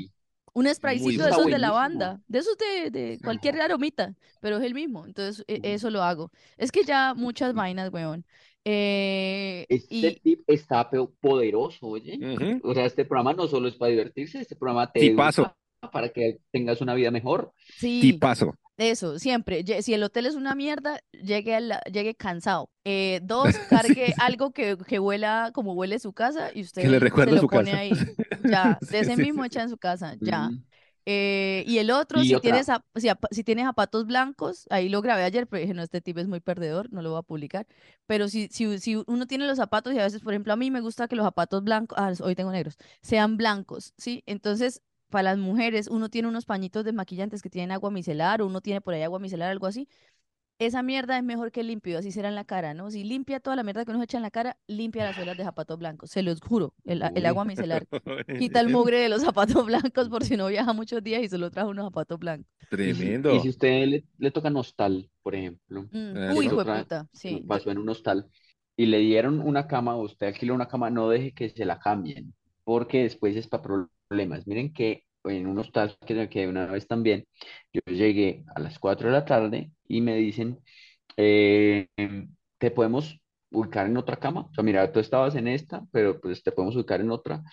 [0.54, 1.58] Un spraycito de esos de buenísimo.
[1.58, 5.06] lavanda, de esos de, de cualquier aromita, pero es el mismo.
[5.06, 6.32] Entonces, e- eso lo hago.
[6.58, 8.26] Es que ya muchas vainas, weón.
[8.65, 10.89] Eh, este y tip está
[11.22, 12.20] poderoso, oye.
[12.63, 15.44] O sea, este programa no solo es para divertirse, este programa te Tipazo.
[15.44, 15.58] educa
[15.92, 17.54] para que tengas una vida mejor.
[17.78, 18.02] sí.
[18.02, 18.56] Tipazo.
[18.78, 19.63] Eso, siempre.
[19.84, 22.72] Si el hotel es una mierda, llegue, a la- llegue cansado.
[22.86, 27.00] Eh, dos, cargue algo que, que huela como huele su casa y usted Que le
[27.00, 27.78] se recuerde lo su pone casa.
[27.78, 28.06] ahí.
[28.42, 29.46] Ya, Sí, de ese sí, mismo sí.
[29.46, 30.52] echa en su casa, ya.
[30.52, 30.63] Mm.
[31.06, 32.42] Eh, y el otro, Y si otra.
[32.42, 35.84] tiene, zap- si, apa- si tiene zapatos blancos, ahí lo grabé ayer, pero dije, no,
[35.84, 37.68] este tipo es muy perdedor, no lo voy a publicar.
[38.06, 40.72] Pero si, si, si uno tiene los zapatos y a veces, por ejemplo, a mí
[40.72, 44.24] me gusta que los zapatos blancos, ah, hoy tengo negros, sean blancos, ¿sí?
[44.26, 48.62] Entonces, para las mujeres, uno tiene unos pañitos desmaquillantes que tienen agua micelar, o uno
[48.62, 49.88] tiene por ahí agua micelar, algo así.
[50.60, 52.91] Esa mierda es mejor que limpio, así será en la cara, ¿no?
[52.91, 55.38] Si limpia toda la mierda que uno se echa en la cara, limpia las suelas
[55.38, 57.88] de zapatos blancos, se los juro, el, el agua micelar.
[58.36, 61.50] Quita el mugre de los zapatos blancos por si no viaja muchos días y solo
[61.52, 62.48] trajo unos zapatos blancos.
[62.82, 63.30] Y si, Tremendo.
[63.30, 66.65] y si usted le, le toca en hostal, por ejemplo, Mm, Ah, Uy, hijo de
[66.65, 67.43] puta, sí.
[67.48, 68.30] pasó en un hostal
[68.76, 72.34] y le dieron una cama, usted alquiló una cama, no deje que se la cambien,
[72.63, 73.63] porque después es para
[74.10, 74.48] problemas.
[74.48, 77.26] Miren que en un hostal que, que una vez también,
[77.74, 80.60] yo llegué a las 4 de la tarde y me dicen,
[81.17, 81.88] eh,
[82.60, 83.19] te podemos
[83.52, 84.41] ubicar en otra cama.
[84.52, 87.43] O sea, mira, tú estabas en esta, pero pues te podemos ubicar en otra.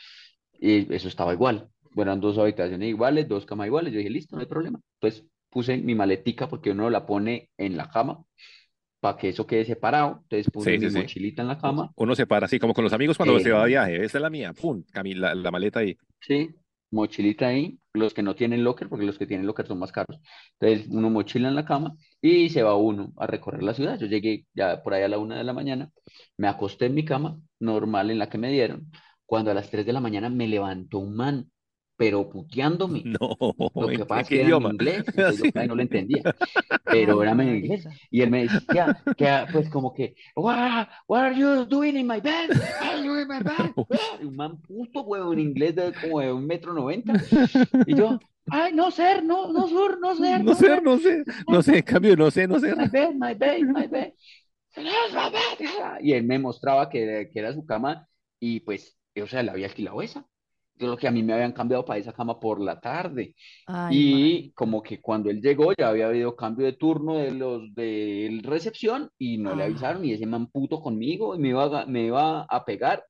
[0.52, 1.70] Y eso estaba igual.
[1.96, 3.92] Eran dos habitaciones iguales, dos camas iguales.
[3.92, 4.80] Yo dije, listo, no hay problema.
[5.00, 8.24] Entonces puse mi maletica porque uno la pone en la cama
[9.06, 10.20] para que eso quede separado.
[10.24, 11.00] Entonces puse Sí, sí, mi sí.
[11.00, 11.92] mochilita en la cama.
[11.96, 14.04] Uno se para así, como con los amigos cuando Eh, se va de viaje.
[14.04, 14.52] Esta es la mía.
[14.54, 15.96] Pum, la, la maleta ahí.
[16.20, 16.54] Sí,
[16.90, 20.20] mochilita ahí, los que no tienen locker, porque los que tienen locker son más caros.
[20.58, 23.98] Entonces, uno mochila en la cama y se va uno a recorrer la ciudad.
[23.98, 25.90] Yo llegué ya por ahí a la una de la mañana,
[26.36, 28.90] me acosté en mi cama, normal en la que me dieron,
[29.24, 31.50] cuando a las tres de la mañana me levantó un man,
[31.96, 33.08] pero puteándome.
[33.20, 33.36] No,
[33.78, 34.70] Lo ¿en que pasa es que era en idioma?
[34.70, 35.04] inglés,
[35.54, 36.24] yo no lo entendía,
[36.88, 37.86] pero era en inglés.
[38.10, 42.20] Y él me decía, que, pues como que, what, what are you doing in my
[42.20, 42.50] bed?
[42.78, 43.74] What are you in my bed?
[44.20, 47.12] Un man puto, huevo, en inglés de como de un metro noventa.
[47.84, 48.18] Y yo,
[48.50, 51.62] ay, no ser, no, no sur, no ser, No no sé, ser, no sé, no
[51.62, 52.74] sé, en cambio, no sé, no sé.
[52.74, 54.12] my bed, my bed, my bed.
[54.76, 56.00] "Yes, my bed".
[56.00, 58.08] Y él me mostraba que, que era su cama
[58.40, 60.26] y pues, o sea, le había alquilado esa.
[60.78, 63.34] Yo lo que a mí me habían cambiado para esa cama por la tarde.
[63.66, 64.54] Ay, Y marica.
[64.54, 69.10] como que cuando él llegó ya había habido cambio de turno de los de recepción
[69.18, 72.42] y no le avisaron y ese man puto conmigo y me iba a, me iba
[72.42, 73.04] a pegar.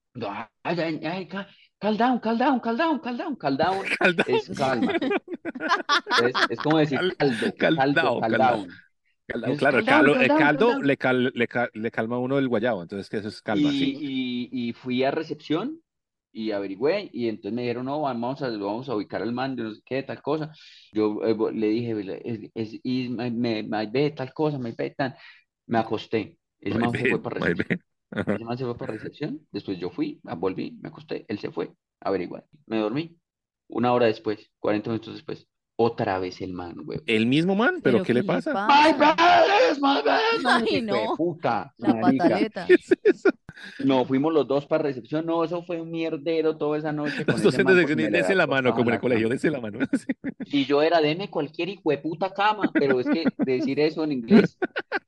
[0.62, 1.48] Ay, ay, ay, ca-
[1.78, 4.24] calm down, calm down, calm down, calm down, calm down Caldao.
[4.26, 4.94] es calma.
[6.16, 8.66] Es, es como decir Cal- caldo, caldo, down.
[9.28, 10.86] Caldao, Es claro, el, caldo calm down.
[10.86, 13.68] le, cal- le, ca- le calma a uno el guayabo, entonces que eso es calma,
[13.68, 13.98] Y, sí.
[14.52, 15.80] y, y fui a recepción
[16.36, 19.62] y averigüé y entonces me dijeron, no, vamos a, vamos a ubicar al man, de
[19.62, 20.52] no sé qué, tal cosa.
[20.92, 24.92] Yo eh, le dije, es, es, is my, my, my bed, tal cosa, my bed,
[24.98, 25.14] tan.
[25.66, 26.36] Me acosté.
[26.60, 27.80] Ese man se fue para recepción.
[28.10, 29.40] Ese man se fue para recepción.
[29.50, 32.44] Después yo fui, ah, volví, me acosté, él se fue, averiguar.
[32.66, 33.16] Me dormí.
[33.68, 37.00] Una hora después, 40 minutos después, otra vez el man, güey.
[37.06, 38.66] El mismo man, pero ¿Pero ¿qué le pasa?
[38.66, 41.14] My bed, my bed, no, Ay, no.
[41.16, 42.66] puta, La pataleta.
[42.66, 43.28] ¿Qué es eso?
[43.84, 45.24] No, fuimos los dos para recepción.
[45.26, 47.42] No, eso fue un mierdero toda esa noche Los
[47.96, 49.78] me le dense había la mano, como en en el colegio, dense la mano.
[50.46, 54.12] Y yo era, deme cualquier hijo de puta cama, pero es que decir eso en
[54.12, 54.58] inglés,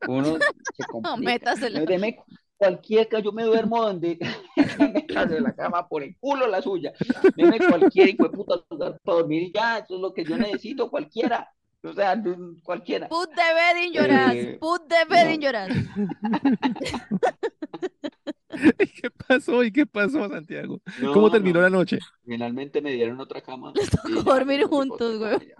[0.07, 0.39] uno se
[0.81, 1.17] No, complica.
[1.17, 1.81] métasela.
[1.81, 2.19] No, deme
[2.59, 4.19] cualquier yo me duermo donde
[5.29, 6.93] de la cama por el culo la suya.
[7.37, 10.37] Deme cualquier hijo de puta lugar para dormir y ya, eso es lo que yo
[10.37, 11.49] necesito, cualquiera.
[11.83, 12.21] O sea,
[12.65, 13.09] cualquiera.
[13.09, 14.35] Put the bed in your ass.
[14.35, 15.35] Eh, Put the bed no.
[15.35, 15.71] in your ass.
[18.79, 19.63] ¿Y qué pasó?
[19.65, 20.81] ¿Y qué pasó, Santiago?
[21.01, 21.63] No, ¿Cómo terminó no.
[21.63, 21.99] la noche?
[22.25, 23.73] Finalmente me dieron otra cama.
[23.75, 25.53] Les tocó dormir juntos, güey.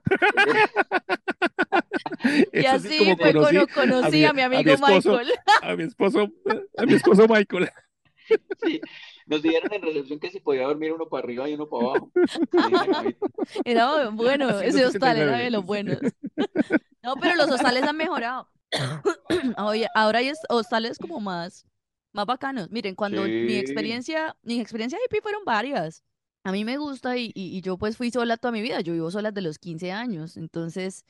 [2.53, 5.33] Y sí, así fue conocí como conocí a mi amigo esposo, Michael.
[5.63, 6.29] a mi esposo,
[6.77, 7.71] a mi esposo Michael.
[8.63, 8.79] Sí,
[9.25, 12.13] nos dijeron en recepción que si podía dormir uno para arriba y uno para abajo.
[13.65, 15.45] Era bueno, Así ese hostal era 79.
[15.45, 15.99] de los buenos.
[17.03, 18.47] No, pero los hostales han mejorado.
[19.57, 21.65] Oye, ahora hay es- hostales como más,
[22.13, 22.71] más bacanos.
[22.71, 23.59] Miren, cuando mi Sí.
[23.59, 26.05] experiencia, mi experiencia hippie fueron varias.
[26.45, 28.81] A mí me gusta y, y, y yo pues fui sola toda mi vida.
[28.81, 30.37] Yo vivo sola desde los 15 años.
[30.37, 31.05] Entonces,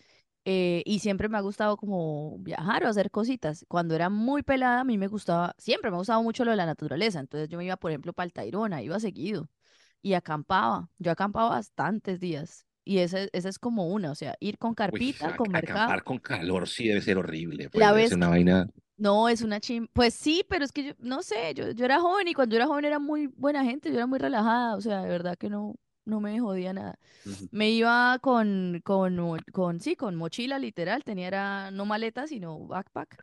[0.44, 3.64] eh, y siempre me ha gustado como viajar o hacer cositas.
[3.68, 6.56] Cuando era muy pelada, a mí me gustaba, siempre me ha gustado mucho lo de
[6.56, 7.20] la naturaleza.
[7.20, 9.48] Entonces yo me iba, por ejemplo, para el Tayrona, iba seguido
[10.02, 10.90] y acampaba.
[10.98, 12.66] Yo acampaba bastantes días.
[12.84, 15.78] Y esa, esa es como una, o sea, ir con Uy, carpita, ac- con mercado.
[15.88, 17.70] acampar con calor sí debe ser horrible.
[17.70, 18.68] Pues, La vez ser una vaina.
[18.98, 19.86] No, es una chim...
[19.92, 22.58] Pues sí, pero es que yo, no sé, yo, yo era joven y cuando yo
[22.58, 25.48] era joven era muy buena gente, yo era muy relajada, o sea, de verdad que
[25.48, 26.98] no, no me jodía nada.
[27.50, 33.18] Me iba con, con, con, sí, con mochila literal, tenía era no maleta, sino backpack.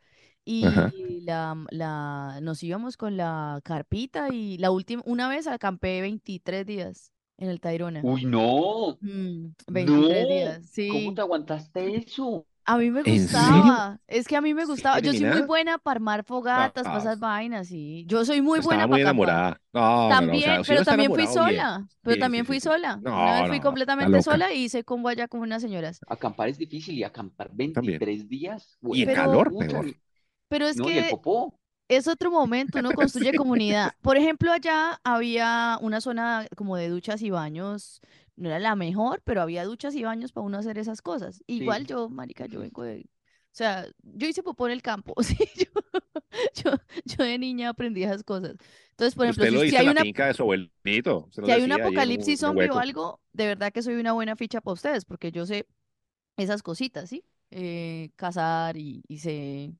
[0.60, 0.92] Ajá.
[0.94, 6.66] Y la, la, nos íbamos con la carpita y la última, una vez acampé 23
[6.66, 8.08] días en el Tayrona.
[8.10, 10.28] Uy, no, Mm, 23 no.
[10.28, 11.14] días, ¿Cómo sí.
[11.14, 12.46] te aguantaste eso?
[12.68, 15.78] A mí me gustaba, es que a mí me gustaba, ¿Serio, yo soy muy buena
[15.78, 19.00] para armar fogatas, para Ah, esas vainas, y yo soy muy estaba buena muy para
[19.00, 19.40] acampar.
[19.40, 19.60] enamorada.
[19.72, 20.36] No, no, no.
[20.38, 21.66] O También, sea, si uno pero también fui bien.
[21.66, 22.70] sola, pero Sí, también sí, fui sí, sí.
[22.70, 23.02] sola.
[23.02, 26.04] No, Una vez fui no, completamente sola y hice combo allá con unas señoras.
[26.08, 28.02] Acampar es difícil y acampar También.
[28.02, 29.96] 23 días, Y en Pero, calor, peor.
[30.48, 31.58] pero es no, y el que popó.
[31.88, 33.36] es otro momento, uno construye Sí.
[33.36, 33.94] comunidad.
[34.02, 38.00] Por ejemplo, allá había una zona como de duchas y baños,
[38.36, 41.42] no era la mejor, pero había duchas y baños para uno hacer esas cosas.
[41.46, 41.88] Igual Sí.
[41.88, 45.70] yo, marica, yo vengo de, o sea, yo hice popó en el campo, sí, yo,
[46.54, 46.72] yo,
[47.04, 48.56] yo de niña aprendí esas cosas.
[48.90, 51.28] Entonces, por ejemplo, si, hay una, de su abuelito.
[51.32, 54.60] Si hay un apocalipsis un zombie o algo, de verdad que soy una buena ficha
[54.60, 55.66] para ustedes, porque yo sé
[56.36, 57.24] esas cositas, ¿sí?
[57.50, 59.72] Eh, cazar y, y sé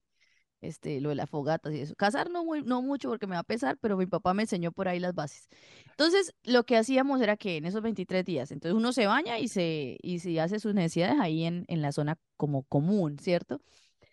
[0.60, 1.94] este, lo de las fogatas y eso.
[1.96, 4.72] Cazar no, muy, no mucho porque me va a pesar, pero mi papá me enseñó
[4.72, 5.48] por ahí las bases.
[5.90, 9.48] Entonces, lo que hacíamos era que en esos 23 días, entonces uno se baña y
[9.48, 13.60] se, y se hace sus necesidades ahí en, en la zona como común, ¿cierto?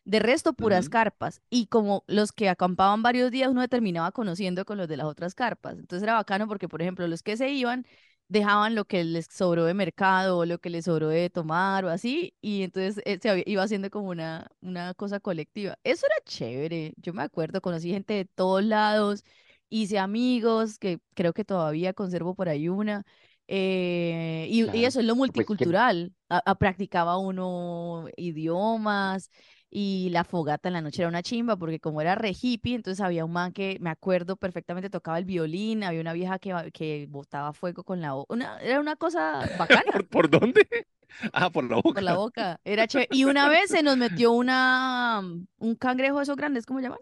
[0.06, 1.42] De resto, puras carpas.
[1.50, 5.34] Y como los que acampaban varios días, uno terminaba conociendo con los de las otras
[5.34, 5.80] carpas.
[5.80, 7.86] Entonces era bacano porque, por ejemplo, los que se iban
[8.34, 11.90] dejaban lo que les sobró de mercado o lo que les sobró de tomar o
[11.90, 12.34] así.
[12.42, 15.78] Y entonces eh, se había- iba haciendo como una, una cosa colectiva.
[15.84, 16.94] Eso era chévere.
[16.98, 19.24] Yo me acuerdo, conocí gente de todos lados,
[19.70, 23.04] hice amigos que creo que todavía conservo por ahí una.
[23.48, 26.14] eh, y, eso es lo Pues que multicultural.
[26.30, 29.30] A- a- practicaba uno idiomas
[29.76, 33.04] y la fogata en la noche era una chimba, porque como era re hippie, entonces
[33.04, 37.08] había un man que, me acuerdo perfectamente, tocaba el violín, había una vieja que, que
[37.10, 40.68] botaba fuego con la boca, era una cosa bacana ¿Por, por dónde?
[41.32, 41.94] Ah, por la boca.
[41.94, 43.08] por la boca, era chévere.
[43.12, 46.98] Y una vez se nos metió una, mm, un cangrejo de esos grandes, ¿cómo llaman?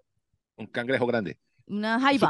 [0.58, 1.38] Un cangrejo grande.
[1.68, 2.30] Una Un jaiba.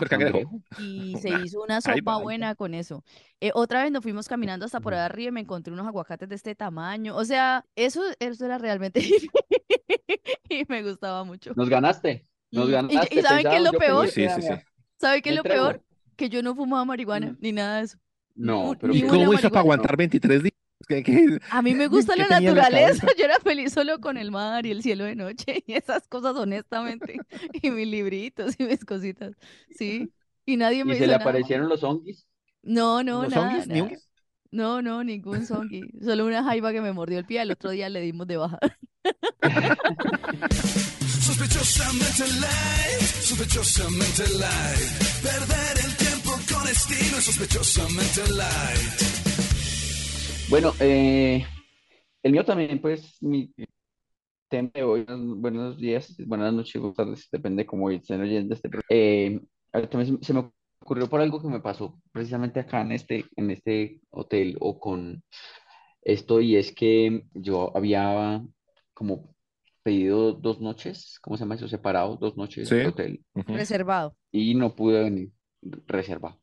[0.80, 2.14] Y se Una hizo una jaiba.
[2.14, 3.04] sopa buena con eso.
[3.40, 6.30] Eh, otra vez nos fuimos caminando hasta por allá arriba y me encontré unos aguacates
[6.30, 7.16] de este tamaño.
[7.16, 9.02] O sea, eso, eso era realmente
[10.50, 11.54] y me gustaba mucho.
[11.56, 13.20] Nos ganaste, nos y- ganaste.
[13.20, 14.06] y ¿saben qué es lo peor?
[14.06, 14.48] pensé Sí, que sí, sí.
[14.48, 14.64] era-
[15.00, 15.84] ¿Sabe qué es lo peor?
[16.16, 17.38] Que yo no fumaba marihuana Mm.
[17.40, 17.98] ni nada de eso.
[18.36, 20.54] No, pero ni ¿Y una cómo hizo para aguantar 23 días?
[20.88, 23.08] ¿Qué- qué- A mí me gusta la ¿Qué tenía en la naturaleza.
[23.18, 26.36] Yo era feliz solo con el mar y el cielo de noche y esas cosas,
[26.36, 27.18] honestamente.
[27.62, 29.34] Y mis libritos y mis cositas.
[29.78, 30.12] Sí.
[30.46, 31.22] Y nadie me ¿Y se le nada.
[31.24, 32.26] aparecieron los onguis?
[32.64, 34.08] No, no, ¿Los nada, honguis?
[34.52, 35.82] No, no, ningún zongi.
[36.04, 37.40] Solo una jaiba que me mordió el pie.
[37.40, 38.60] Al otro día le dimos de baja.
[41.22, 44.92] Sospechosamente light, sospechosamente light.
[45.24, 49.31] Perder el tiempo con estilo es sospechosamente light.
[50.52, 51.46] Bueno, eh,
[52.22, 53.54] el mío también, pues, mi
[54.50, 58.86] tema de hoy, buenos días, buenas noches, buenas tardes, depende cómo estén oyendo este programa.
[58.90, 59.40] Eh,
[60.22, 64.58] se me ocurrió por algo que me pasó precisamente acá en este, en este hotel
[64.60, 65.24] o con
[66.02, 68.44] esto, y es que yo había
[68.94, 69.34] como
[69.84, 71.70] pedido dos noches, ¿cómo se llama eso?
[71.70, 72.76] Separado, dos noches Sí.
[72.76, 73.24] de hotel.
[73.34, 74.18] Reservado.
[74.34, 75.32] y no pude venir
[75.88, 76.42] reservado.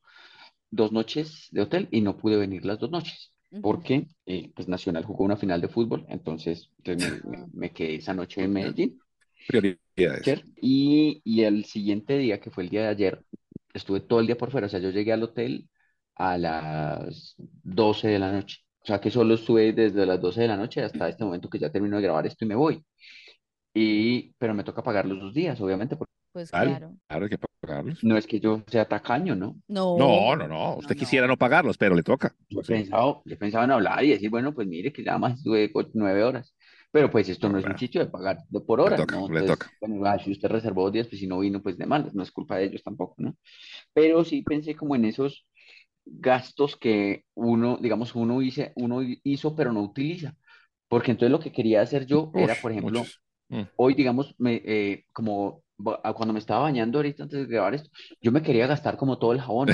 [0.70, 3.34] Dos noches de hotel y no pude venir las dos noches.
[3.60, 7.96] Porque eh, pues Nacional jugó una final de fútbol, entonces, entonces me, me- me quedé
[7.96, 8.98] esa noche en Medellín.
[9.46, 10.44] Prioridades.
[10.56, 13.22] Y, y el siguiente día, que fue el día de ayer,
[13.72, 15.68] estuve todo el día por fuera, o sea, yo llegué al hotel
[16.16, 20.48] a las 12 de la noche, o sea, que solo estuve desde las 12 de
[20.48, 22.84] la noche hasta este momento que ya termino de grabar esto y me voy.
[23.74, 26.96] Y, pero me toca pagar los dos días, obviamente, porque Pues claro.
[27.08, 27.98] Claro, hay que pagarlos.
[28.02, 29.56] no es que yo sea tacaño, ¿no?
[29.68, 29.96] No.
[29.96, 30.76] No, no, no.
[30.76, 31.00] Usted no.
[31.00, 32.34] quisiera no pagarlos, pero le toca.
[32.48, 32.72] Yo he Sí.
[32.74, 35.70] pensado, yo he pensado en hablar y decir, bueno, pues mire que ya más estuve
[35.94, 36.54] nueve horas.
[36.90, 39.16] Pero pues esto No, no es un sitio de pagar de por Le hora, toca,
[39.16, 39.28] ¿no?
[39.28, 39.70] le toca.
[39.80, 42.22] bueno, ah, si usted reservó dos días, pues si no vino, pues de malas, no
[42.22, 43.36] es culpa de ellos tampoco, ¿no?
[43.92, 45.46] Pero sí pensé como en esos
[46.06, 50.34] gastos que uno, digamos, uno hice, uno hizo, pero no utiliza.
[50.88, 53.22] Porque entonces lo que quería hacer yo era, por ejemplo, muchos.
[53.50, 53.62] Mm.
[53.76, 58.32] hoy, digamos, me, eh, como cuando me estaba bañando ahorita antes de grabar esto, yo
[58.32, 59.68] me quería gastar como todo el jabón,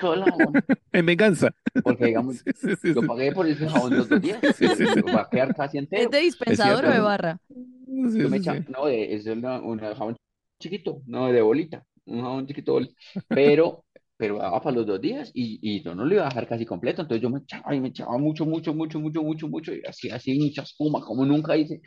[0.00, 0.52] todo, el jabón,
[0.92, 1.50] En venganza.
[1.82, 4.84] porque digamos, Sí, sí, sí, yo pagué por ese jabón los dos días, Sí, sí,
[4.86, 5.00] sí.
[5.02, 6.10] va a quedar casi ¿Es entero.
[6.10, 7.38] de dispensador o de barra?
[7.48, 8.50] Sí, Yo me sí.
[8.68, 10.16] no, es una jabón
[10.58, 12.94] chiquito, no de bolita, un jabón chiquito de bolita,
[13.28, 13.84] pero,
[14.22, 16.64] pero daba para los dos días y, y yo no lo iba a dejar casi
[16.64, 19.82] completo, entonces yo me echaba y me echaba mucho, mucho, mucho, mucho, mucho, mucho y
[19.84, 21.80] hacía así mucha espuma, como nunca hice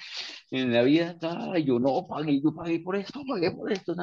[0.52, 3.95] en la vida, ay, yo no pagué, yo pagué por esto, pagué por esto.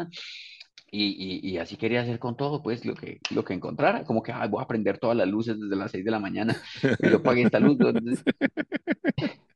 [0.91, 4.23] Y, y, y así quería hacer con todo, pues lo que, lo que encontrara, como
[4.23, 7.23] que voy a prender todas las luces desde las 6 de la mañana, y yo
[7.23, 8.25] pagué esta luz, entonces,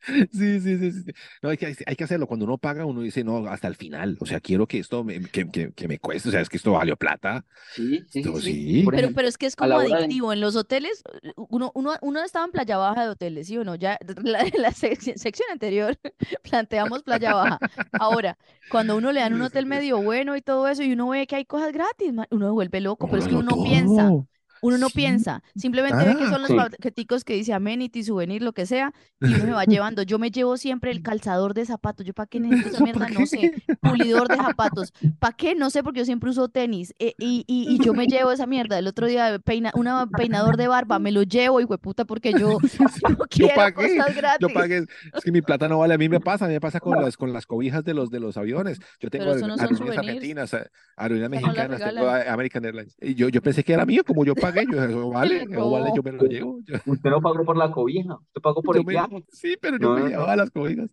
[0.33, 1.13] Sí, sí, sí, sí.
[1.43, 2.27] No, hay que, hay que hacerlo.
[2.27, 4.17] Cuando uno paga, uno dice, no, hasta el final.
[4.21, 6.29] O sea, quiero que esto me, que, que, que me cueste.
[6.29, 7.45] O sea, es que esto valió plata.
[7.69, 8.61] sí, sí, sí, Esto sí.
[8.65, 8.83] sí.
[8.83, 10.33] Por Pero, ejemplo, pero es que es como hora de, adictivo.
[10.33, 11.03] En los hoteles,
[11.37, 13.75] uno, uno, uno estaba en playa baja de hoteles, ¿sí o no?
[13.75, 15.99] Ya la, en la sec- sección anterior
[16.43, 17.63] planteamos playa baja.
[17.99, 18.39] Ahora,
[18.69, 21.37] cuando uno le dan un hotel medio bueno y todo eso, y uno ve que
[21.37, 24.17] hay cosas gratis, uno se vuelve loco, pero es que uno no piensa.
[24.63, 24.95] Uno no Sí.
[24.97, 28.67] piensa, simplemente ve que Ah, son los sí, paqueticos que dice amenity, souvenir, lo que
[28.67, 30.03] sea, y uno se va llevando.
[30.03, 32.07] Yo me llevo siempre el calzador de zapatos.
[32.07, 33.09] ¿Yo para qué necesito esa ¿Eso mierda?
[33.09, 33.53] No sé.
[33.81, 34.93] Pulidor de zapatos.
[35.19, 35.55] ¿Para qué?
[35.55, 36.95] No sé, porque yo siempre uso tenis.
[36.99, 38.79] eh, y, y, y yo me llevo esa mierda.
[38.79, 42.59] El otro día, peina, una peinador de barba, me lo llevo, y puta, porque yo,
[42.61, 44.49] yo Yo quiero pagué, cosas yo gratis.
[44.55, 44.85] pagué.
[45.15, 45.95] Es que mi plata no vale.
[45.95, 48.11] A mí me pasa, a mí me pasa con las, con las cobijas de los,
[48.11, 48.79] de los aviones.
[49.01, 50.67] Yo tengo no argentinas, a-
[50.97, 52.97] aerolíneas Eso no las mexicanas, tengo American Airlines.
[53.01, 54.56] Y yo, yo pensé que era mío, como yo pagué.
[54.65, 56.61] Yo, eso Se vale, le eso vale, yo me lo llevo.
[56.65, 59.25] Yo, usted no pagó por la cobija, usted pagó por yo el me, viaje.
[59.29, 60.37] sí, pero yo No, me no, llevaba no.
[60.37, 60.91] las cobijas.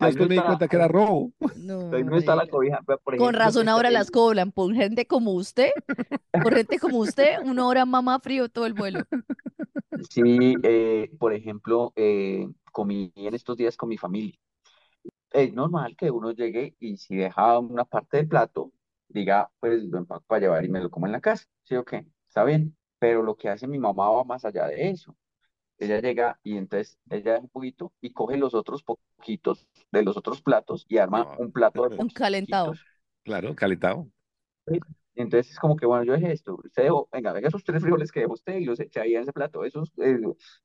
[0.00, 1.32] No después me di cuenta que era robo.
[1.54, 2.80] No, ahí no está la cobija.
[2.82, 4.52] Por Con ejemplo, razón esta- ahora las cobran.
[4.52, 5.70] Por gente como usted,
[6.40, 9.06] por gente como usted, una hora mamá frío todo el vuelo.
[10.10, 14.38] sí, eh, por ejemplo, eh, comí en estos días con mi familia.
[15.32, 18.72] Es normal que uno llegue y si deja una parte del plato,
[19.08, 21.46] diga, pues lo empaco para llevar y me lo como en la casa.
[21.64, 22.06] ¿Sí o qué?
[22.28, 22.77] Está bien.
[22.98, 25.16] Pero lo que hace mi mamá va más allá de eso.
[25.78, 30.16] Ella llega y entonces ella deja un poquito y coge los otros poquitos de los
[30.16, 31.36] otros platos y arma No.
[31.38, 32.14] un plato de Un poquitos.
[32.14, 32.74] calentado.
[33.24, 34.10] Claro, calentado.
[35.14, 37.82] Y entonces es como que, bueno, yo dejé esto, usted dejó, venga, venga esos tres
[37.82, 40.18] frijoles que dejó usted y los echa ahí en ese plato, esos eh,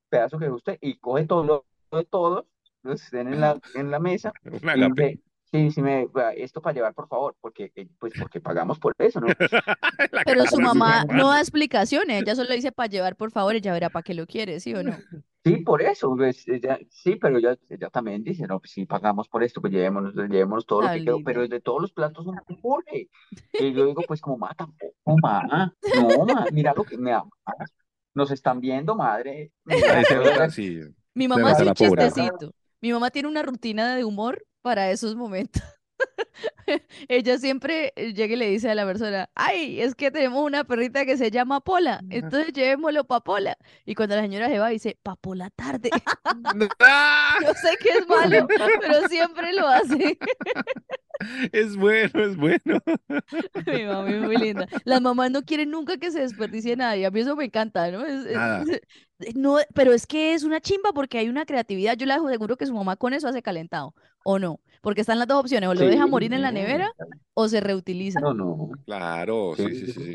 [0.08, 2.46] pedazos que dejó usted y coge todo lo de todos,
[2.82, 4.32] los estén en la, en la mesa
[4.74, 5.20] Un y.
[5.54, 9.20] sí, sí, me, esto para llevar, por favor, porque, eh, pues porque pagamos por eso,
[9.20, 9.28] ¿no?
[10.26, 11.14] Pero su mamá mamá.
[11.14, 14.26] no da explicaciones, ella solo dice para llevar, por favor, ella verá para qué lo
[14.26, 14.96] quiere, ¿sí o no?
[15.44, 19.28] Sí, por eso, pues, ella, sí, pero ella, ella también dice, no, pues sí, pagamos
[19.28, 22.32] por esto, pues llevémonos, llevémonos todo lo que quedó, pero de todos los platos no
[22.32, 23.08] me pone.
[23.52, 27.30] Y yo digo, pues como, ma, tampoco, ma, no, ma, mira lo que me ama.
[28.14, 29.52] Nos están viendo, madre.
[29.64, 30.02] Mira,
[30.36, 30.80] la- sí.
[31.14, 32.52] Mi mamá hace un chistecito.
[32.80, 35.62] Mi mamá tiene una rutina de humor para esos momentos.
[37.08, 40.64] Ella siempre eh, llega y le dice a la persona, ay, es que tenemos una
[40.64, 43.56] perrita que se llama Pola, entonces llevémoslo pa' Pola.
[43.84, 45.90] Y cuando la señora se va, dice, pa' Pola tarde.
[47.42, 48.46] Yo sé que es malo,
[48.80, 50.18] pero siempre lo hace.
[51.52, 52.80] Es bueno, es bueno.
[53.66, 54.66] Mi mamá es muy linda.
[54.84, 57.90] Las mamás no quieren nunca que se desperdicie nada y a mí eso me encanta,
[57.90, 58.04] ¿no?
[58.04, 58.80] Es- es-
[59.34, 61.96] no, pero es que es una chimba porque hay una creatividad.
[61.96, 64.60] Yo le aseguro que su mamá con eso hace calentado, ¿o no?
[64.84, 66.92] Porque están las dos opciones, o lo Sí, deja morir en la nevera
[67.34, 68.20] o se reutiliza.
[68.20, 68.70] No, no.
[68.84, 70.14] Claro, sí, sí, sí,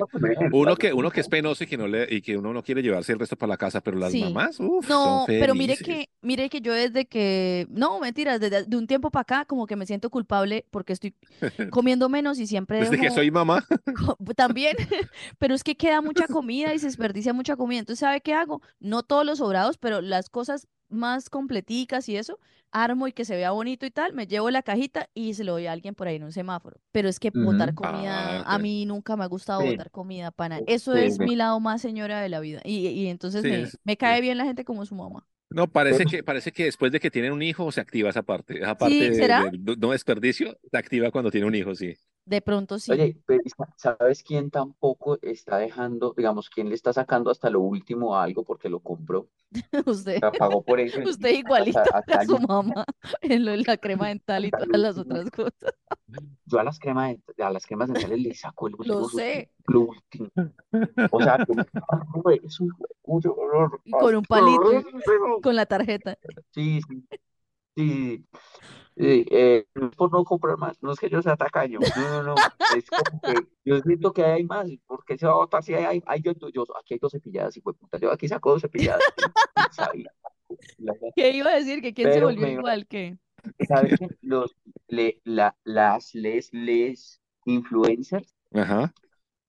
[0.53, 2.81] Uno que, uno que es penoso y que no le, y que uno no quiere
[2.81, 4.21] llevarse el resto para la casa, pero las Sí.
[4.21, 8.63] mamás, uff, No, son pero mire que, mire que yo desde que, no, mentiras, desde
[8.63, 11.13] de un tiempo para acá como que me siento culpable porque estoy
[11.73, 13.65] comiendo menos y siempre Desde que soy mamá,
[14.35, 14.75] También,
[15.39, 17.79] pero es que queda mucha comida y se desperdicia mucha comida.
[17.79, 18.61] Entonces, ¿sabe qué hago?
[18.79, 22.39] No todos los sobrados, pero las cosas más completicas y eso,
[22.71, 25.53] armo y que se vea bonito y tal, me llevo la cajita y se lo
[25.53, 26.79] doy a alguien por ahí en un semáforo.
[26.91, 29.65] Pero es que botar comida, Ah, a mí nunca me ha gustado Sí.
[29.65, 30.61] botar comida, pana.
[30.65, 31.23] Eso Sí, es sí.
[31.23, 32.61] mi lado más señora de la vida.
[32.63, 33.45] Y, y entonces
[33.83, 35.25] me, cae bien la gente como su mamá.
[35.49, 38.57] no, parece que, parece que después de que tienen un hijo se activa esa parte.
[38.59, 41.95] Esa parte de no desperdicio se activa cuando tiene un hijo, sí.
[42.29, 42.93] De pronto sí.
[42.93, 47.61] Oye, pero sa- ¿sabes quién tampoco está dejando, digamos, quién le está sacando hasta lo
[47.61, 49.27] último a algo porque lo compró?
[49.85, 50.99] Usted, sea, pagó por eso.
[51.03, 52.85] usted igualito a su mamá
[53.21, 55.73] en lo de la crema dental y todas las otras cosas.
[56.45, 59.49] Yo a las cremas, a las cremas dentales le saco el Lo último sé.
[59.49, 60.29] suspiro, lo último.
[61.11, 61.39] O sea,
[63.05, 63.81] dolor.
[63.83, 64.69] Y con un palito,
[65.41, 66.17] con la tarjeta.
[66.51, 67.03] Sí, sí,
[67.75, 68.27] sí.
[68.99, 72.21] Sí, eh, no es por no comprar más, no es que yo sea tacaño, no,
[72.21, 72.35] no, no,
[72.75, 75.73] es como que yo siento que hay más, ¿por qué se va a botar si
[75.73, 79.01] hay, hay yo, yo, aquí hay dos cepilladas y puta, yo aquí saco dos cepilladas,
[81.15, 81.81] ¿Qué iba a decir?
[81.81, 82.87] ¿Que quién se volvió me- igual?
[82.87, 83.17] que
[83.65, 84.07] ¿Sabes qué?
[84.21, 84.53] Los,
[84.89, 88.93] le, la, las, les, les influencers Ajá.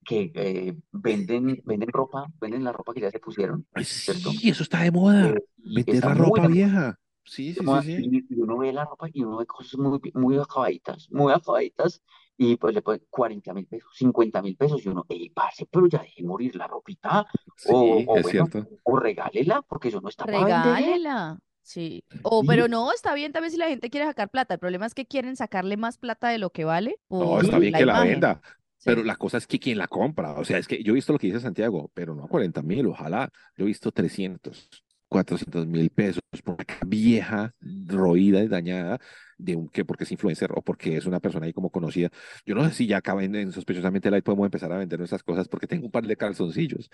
[0.04, 4.30] que eh, venden, venden ropa, venden la ropa que ya se pusieron, Ay, ¿cierto?
[4.30, 5.30] sí, eso está de moda.
[5.30, 6.98] Eh, está la ropa vieja.
[7.24, 8.24] Sí, sí, sí, sí.
[8.30, 12.02] y, uno ve la ropa y uno ve cosas muy, muy acabaditas, muy acabaditas,
[12.36, 15.86] y pues le ponen 40 mil pesos, 50 mil pesos, y uno, ey, parce, pero
[15.86, 17.68] ya deje morir la ropita, o, Sí,
[18.08, 18.68] o es bueno, cierto.
[18.82, 20.62] o regálela, porque eso no está para vender.
[20.74, 21.38] regálela.
[21.62, 22.02] Sí.
[22.22, 22.46] O, Sí.
[22.48, 24.54] pero no, está bien también si la gente quiere sacar plata.
[24.54, 27.58] El problema es que quieren sacarle más plata de lo que vale No, por está
[27.58, 28.10] bien la que la imagen.
[28.12, 28.40] venda,
[28.78, 28.84] Sí.
[28.86, 31.12] pero la cosa es que quien la compra, o sea, es que yo he visto
[31.12, 33.30] lo que dice Santiago, pero no 40 mil, ojalá.
[33.56, 34.70] Yo he visto 300,
[35.10, 37.54] 400 mil pesos por vieja,
[37.88, 39.00] roída y dañada
[39.44, 42.10] de un que porque es influencer o porque es una persona ahí como conocida.
[42.46, 45.22] Yo no sé si ya acá en, en sospechosamente light podemos empezar a vender nuestras
[45.22, 46.90] cosas porque tengo un par de calzoncillos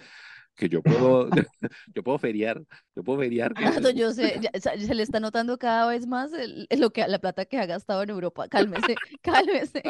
[0.55, 1.29] que yo puedo,
[1.95, 2.63] yo puedo feriar,
[2.95, 3.53] yo puedo feriar.
[3.57, 7.07] Ah, no, yo sé, ya- se le está notando cada vez más el- lo que,
[7.07, 8.49] la plata que ha gastado en Europa.
[8.49, 9.83] Cálmese, cálmese.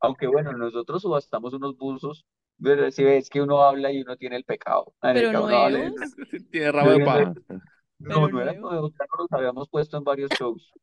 [0.00, 2.24] Aunque bueno, nosotros subastamos unos buzos,
[2.62, 5.92] pero si ves que uno habla y uno tiene el pecado, Pero nuevos.
[6.50, 7.34] Tiene rabo de paja.
[8.00, 8.72] No, Pero no eran nuevos.
[8.72, 10.70] nuevos, ya nos los habíamos puesto en varios shows.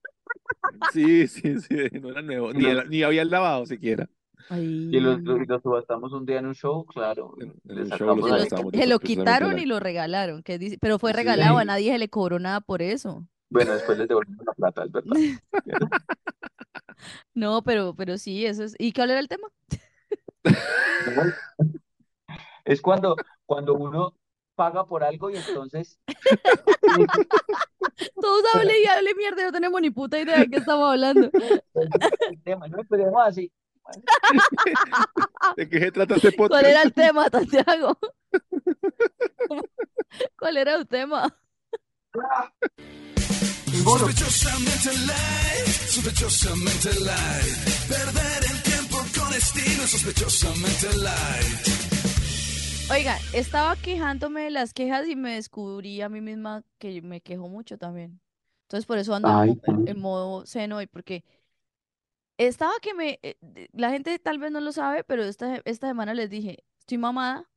[0.93, 4.07] Sí, sí, sí, no era nuevo, ni, el- ni había lavado siquiera.
[4.51, 7.33] Y los, los, los subastamos un día en un show, claro.
[7.39, 10.43] En- en un show los Se lo, se quitaron y lo regalaron.
[10.43, 11.17] que dice, pero fue Sí.
[11.17, 13.25] regalado, a nadie se le cobró nada por eso.
[13.49, 15.15] Bueno, después les devolvemos la plata, es verdad.
[17.33, 18.75] No, pero, pero sí, eso es.
[18.79, 19.47] ¿Y cuál era el tema?
[22.65, 23.15] Es cuando,
[23.45, 24.13] cuando uno
[24.57, 25.99] paga por algo y entonces
[28.21, 31.29] Todos hable y hable mierda, no tenemos ni puta idea de qué estamos hablando.
[31.73, 33.51] el tema, no esperemos así.
[35.57, 36.61] ¿De qué se trata este podcast?
[36.61, 37.97] ¿Cuál era el tema, Santiago?
[40.37, 41.33] ¿Cuál era el tema?
[43.71, 47.87] Sospechosamente light, sospechosamente light.
[47.87, 51.86] Perder el tiempo con estilo, sospechosamente light.
[52.89, 57.49] Oiga, estaba quejándome de las quejas y me descubrí a mí misma que me quejo
[57.49, 58.21] mucho también.
[58.63, 59.43] Entonces por eso ando
[59.85, 61.23] en modo zen hoy, porque
[62.37, 63.19] estaba que me...
[63.23, 63.37] eh,
[63.73, 67.49] La gente tal vez no lo sabe, pero esta, esta semana les dije, estoy mamada,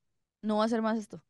[0.42, 1.22] no voy a hacer más esto.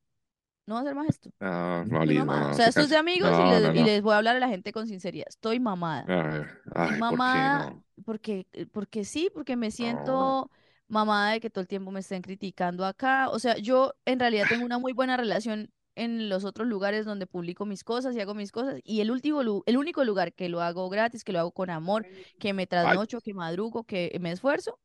[0.66, 1.32] No voy a hacer más esto.
[1.40, 2.48] No, no, Estoy no, mamada.
[2.48, 3.84] no, O sea, se esto es de amigos y les, no, y no.
[3.84, 5.26] les voy a hablar a la gente con sinceridad.
[5.28, 6.12] Estoy mamada.
[6.16, 6.44] Ay,
[6.74, 7.84] ay, ¿por qué mamada no?
[8.04, 10.50] porque, porque sí, porque me siento
[10.90, 13.30] mamada de que todo el tiempo me estén criticando acá.
[13.30, 17.26] O sea, yo en realidad tengo una muy buena relación en los otros lugares donde
[17.26, 18.80] publico mis cosas y hago mis cosas.
[18.84, 21.70] Y el último, lu- el único lugar que lo hago gratis, que lo hago con
[21.70, 22.06] amor,
[22.38, 24.78] que me trasnocho, que madrugo, que me esfuerzo,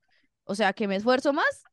[0.45, 1.67] o sea, que me esfuerzo más,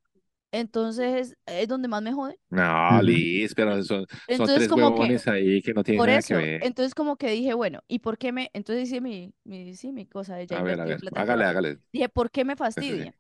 [0.53, 2.39] entonces es donde más me jode.
[2.51, 6.09] No, Liz, pero son, son Entonces, tres como que- huevones ahí que no tienen Por
[6.09, 6.63] nada eso, que ver.
[6.63, 8.51] entonces como que dije, bueno, ¿y por qué me?
[8.55, 11.79] Entonces hice mi, mi, sí, mi cosa de ya A ver, a ver, hágale, hágale.
[11.93, 13.13] Dije, ¿por qué me sí.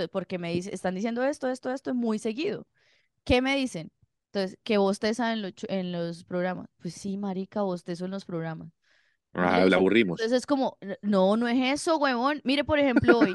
[0.00, 2.66] Entonces, porque me dice, están diciendo esto, esto, esto muy seguido.
[3.24, 3.90] ¿Qué me dicen?
[4.32, 6.68] Entonces, que bosteza en, los chu- en los programas.
[6.80, 8.70] Pues sí, marica, bostezo en los programas.
[9.34, 10.18] Ah, la aburrimos.
[10.18, 12.40] Entonces es como, "N- no, no es eso, huevón.
[12.44, 13.32] Mire, por ejemplo, hoy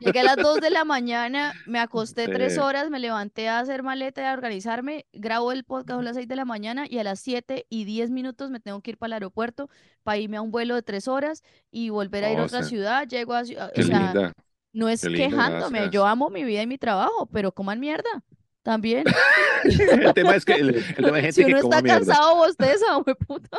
[0.00, 2.58] llegué a las 2 de la mañana, me acosté tres Sí.
[2.60, 6.28] horas, me levanté a hacer maleta y a organizarme, grabo el podcast a las 6
[6.28, 9.08] de la mañana y a las 7 y 10 minutos me tengo que ir para
[9.08, 9.68] el aeropuerto
[10.04, 12.62] para irme a un vuelo de tres horas y volver a ir a Oh, otra
[12.62, 12.70] sí.
[12.70, 13.06] ciudad.
[13.06, 14.32] Llego a, Qué o sea, linda.
[14.72, 15.90] No es lindo, quejándome, gracias.
[15.92, 18.24] yo amo mi vida y mi trabajo, pero coman mierda
[18.62, 19.04] también.
[19.64, 22.36] El tema es que el, el tema de gente Si que uno coma está cansado,
[22.36, 22.86] bosteza,
[23.26, 23.58] puta.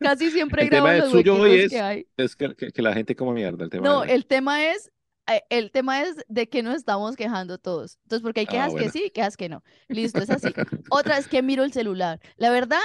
[0.00, 2.06] Casi siempre tema los suyo hoy es, que hay.
[2.16, 3.64] es que, que- que la gente coma mierda.
[3.64, 4.90] El tema No, de- el tema es,
[5.30, 7.98] eh, el tema es de que nos estamos quejando todos.
[8.04, 8.90] Entonces, porque hay Ah, quejas que bueno.
[8.92, 9.62] sí, quejas que no.
[9.88, 10.48] Listo, es así.
[10.90, 12.20] Otra es que miro el celular.
[12.36, 12.80] La verdad,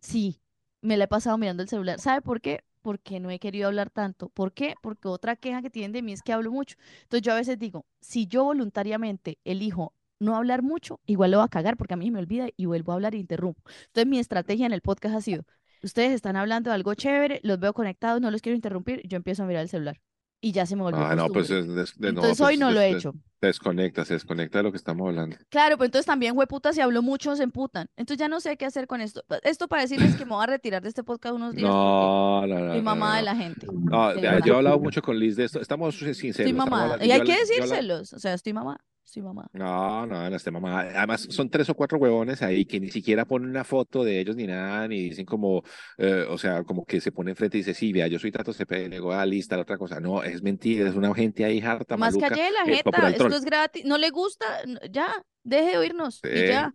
[0.00, 0.40] sí,
[0.80, 2.00] me la he pasado mirando el celular.
[2.00, 2.64] ¿Sabe por qué?
[2.84, 4.28] Porque no he querido hablar tanto.
[4.28, 4.74] ¿Por qué?
[4.82, 6.76] Porque otra queja que tienen de mí es que hablo mucho.
[7.04, 11.46] Entonces, yo a veces digo, si yo voluntariamente elijo no hablar mucho, igual lo voy
[11.46, 13.62] a cagar porque a mí me olvida y vuelvo a hablar e interrumpo.
[13.86, 15.44] Entonces, mi estrategia en el podcast ha sido,
[15.82, 19.44] ustedes están hablando de algo chévere, los veo conectados, no los quiero interrumpir, yo empiezo
[19.44, 20.00] a mirar el celular.
[20.44, 22.78] Y ya se me volvió Ah, no, pues es no, Entonces pues hoy no lo
[22.78, 23.12] he hecho.
[23.12, 25.36] des- desconecta, se desconecta de lo que estamos hablando.
[25.48, 27.88] Claro, pero entonces también, hueputa, si hablo mucho, se emputan.
[27.96, 29.24] Entonces ya no sé qué hacer con esto.
[29.42, 32.58] Esto para decirles que me voy a retirar de este podcast unos días No, no,
[32.58, 33.66] no, soy mamá no, de la gente.
[33.72, 35.62] No, yo he hablado mucho con Liz de esto.
[35.62, 36.38] Estamos sinceros.
[36.40, 36.98] Estoy mamá.
[37.00, 38.12] Y hay que decírselos.
[38.12, 38.78] O sea, estoy mamá.
[39.14, 39.48] Estoy mamá.
[39.52, 40.80] No, no, no esté mamá.
[40.80, 44.34] Además, son tres o cuatro huevones ahí que ni siquiera ponen una foto de ellos
[44.34, 45.62] ni nada, ni dicen como,
[45.98, 48.52] eh, o sea, como que se pone enfrente y dice, sí, vea, yo soy Tato
[48.52, 50.00] CP, le digo, ah, lista, la otra cosa.
[50.00, 53.10] No, es mentira, es una gente ahí harta, Más maluca, calle de la eh, jeta.
[53.10, 53.84] Esto es gratis.
[53.84, 54.46] No le gusta.
[54.90, 55.24] Ya.
[55.44, 56.20] Deje de oírnos.
[56.24, 56.46] Y Sí.
[56.48, 56.74] ya.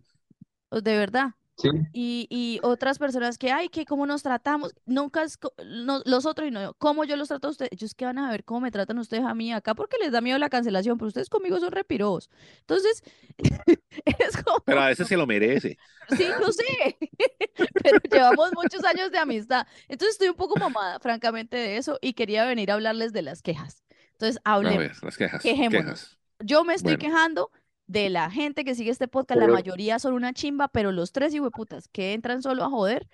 [0.70, 1.32] Pues de verdad.
[1.60, 1.68] Sí.
[1.92, 6.48] Y, y otras personas que, ay, que cómo nos tratamos, nunca es no- los otros
[6.48, 8.70] y no cómo yo los trato a ustedes, ellos que van a ver cómo me
[8.70, 11.72] tratan ustedes a mí acá porque les da miedo la cancelación, pero ustedes conmigo son
[11.72, 12.30] repiros.
[12.60, 13.02] Entonces,
[14.04, 15.76] es como, Pero a veces se lo merece.
[16.16, 16.96] sí, yo sé,
[17.82, 19.66] pero llevamos muchos años de amistad.
[19.88, 23.42] Entonces estoy un poco mamada, francamente, de eso y quería venir a hablarles de las
[23.42, 23.84] quejas.
[24.12, 24.78] Entonces, hablemos.
[24.78, 25.42] ver, las quejas.
[25.42, 25.84] Quejémonos.
[25.84, 26.18] Quejas.
[26.42, 26.98] Yo me estoy Bueno.
[26.98, 27.50] quejando
[27.90, 31.34] de la gente que sigue este podcast, la mayoría son una chimba, pero los tres
[31.34, 33.08] hijueputas que entran solo a joder,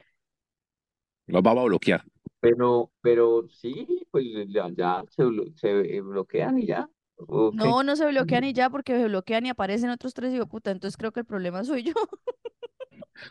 [1.27, 2.05] Los vamos a bloquear.
[2.41, 5.24] Pero, pero sí, pues ya, ya se,
[5.57, 6.89] se bloquean y ya.
[7.51, 10.97] no, no se bloquean y ya porque se bloquean y aparecen otros tres hijueputas, entonces
[10.99, 11.95] creo que el problema soy yo.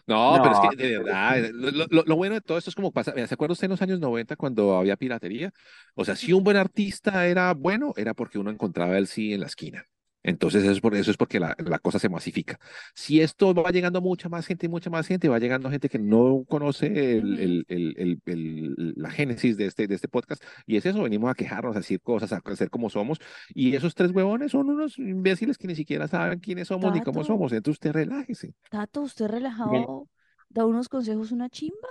[0.08, 2.92] No, pero es que de verdad, lo, lo- lo bueno de todo esto es como
[2.92, 5.52] pasa, ¿se acuerda usted en los años 90 cuando había piratería?
[5.96, 9.42] O sea, si un buen artista era bueno, era porque uno encontraba el sí en
[9.42, 9.86] la esquina.
[10.28, 12.60] Entonces eso es, por, eso es porque la, la cosa se masifica.
[12.94, 16.00] Si esto va llegando mucha más gente y mucha más gente, va llegando gente que
[16.00, 20.44] no conoce el, el- el- la génesis de este, de este podcast.
[20.66, 23.20] Y es eso, venimos a quejarnos, a decir cosas, a ser como somos.
[23.54, 27.24] Y esos tres huevones son unos imbéciles que ni siquiera saben quiénes somos ni cómo
[27.24, 27.52] somos.
[27.54, 28.54] Entonces usted relájese.
[28.70, 30.10] Tato, usted relajado
[30.50, 31.88] da unos consejos, una chimba.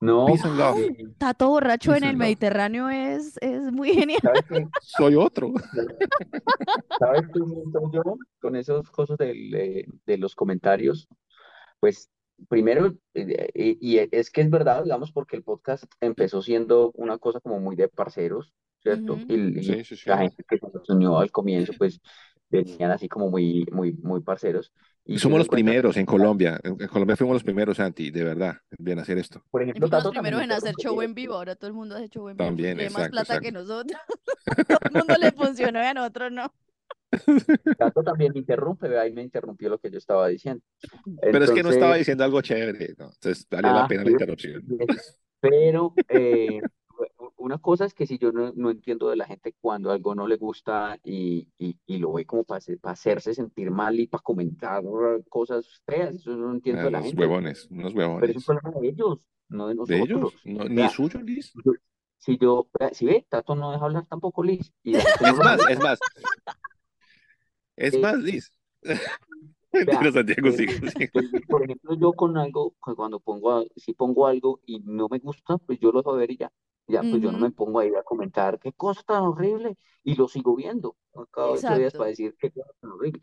[0.00, 0.26] No.
[0.26, 0.78] Peace and love.
[0.78, 2.16] eh, Tato borracho en el.
[2.16, 4.20] Mediterráneo es, es muy genial.
[4.82, 5.52] Soy otro.
[6.98, 8.02] ¿Sabes qué siento yo
[8.40, 11.08] con esas cosas del, de los comentarios?
[11.80, 12.10] Pues
[12.48, 17.18] primero, eh, eh, y es que es verdad, digamos, porque el podcast empezó siendo una
[17.18, 19.18] cosa como muy de parceros, ¿cierto?
[19.28, 20.08] Y, y Sí, sí, sí.
[20.08, 22.00] la gente que se nos unió al comienzo, pues
[22.50, 24.72] venían así como muy, muy, muy parceros.
[25.04, 26.60] Y Somos los primeros en Colombia.
[26.62, 29.42] En, en Colombia fuimos los primeros, Santi, de verdad, en hacer esto.
[29.50, 31.74] Por ejemplo, Fuimos los Tato también primeros en hacer show en vivo, ahora todo el
[31.74, 32.46] mundo hace show en vivo.
[32.46, 33.68] También, Tiene más exacto, plata que exacto.
[33.68, 34.00] nosotros.
[34.68, 36.52] Todo el mundo le funcionó y a nosotros no.
[37.78, 40.62] Tato también me interrumpe, vea, ahí me interrumpió lo que yo estaba diciendo.
[41.20, 43.06] Pero es que no estaba Entonces, diciendo algo chévere, ¿no?
[43.12, 44.62] Entonces, la Ah, pena la interrupción.
[45.40, 46.60] Pero eh,
[47.40, 50.26] una cosa es que si yo no, no entiendo de la gente cuando algo no
[50.28, 54.82] le gusta y, y, y lo ve como para, hacerse sentir mal y para comentar
[55.28, 57.16] cosas feas, eso no entiendo Ah, de la gente.
[57.18, 58.44] huevones, unos Pero es un huevones.
[58.44, 60.20] problema de ellos, no de ¿De ellos?
[60.20, 60.42] nosotros.
[60.44, 61.52] No, O ni sea, suyo, Liz.
[62.18, 64.72] si yo, si ve, Tato no deja hablar tampoco Liz.
[64.82, 65.98] Y Es más, es más.
[67.76, 68.52] Es Eh, más, Liz.
[69.72, 70.80] Mentira, Santiago, eh, sigue.
[71.12, 75.18] pues, por ejemplo, yo con algo, cu- cuando pongo, si pongo algo y no me
[75.18, 76.52] gusta, pues yo lo dejo ver y ya.
[76.90, 80.28] Ya, pues yo no me pongo ahí a comentar qué cosa tan horrible y lo
[80.28, 80.96] sigo viendo
[81.30, 83.20] cada ocho días para decir qué cosa tan horrible.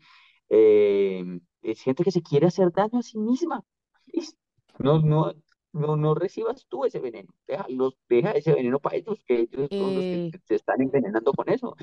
[0.48, 3.64] Eh, es gente que se quiere hacer daño a sí misma.
[4.78, 5.32] No, no,
[5.72, 7.34] no, no recibas tú ese veneno.
[7.46, 10.80] Deja, los, deja ese veneno para ellos, que ellos son los que Eh, se están
[10.80, 11.74] envenenando con eso.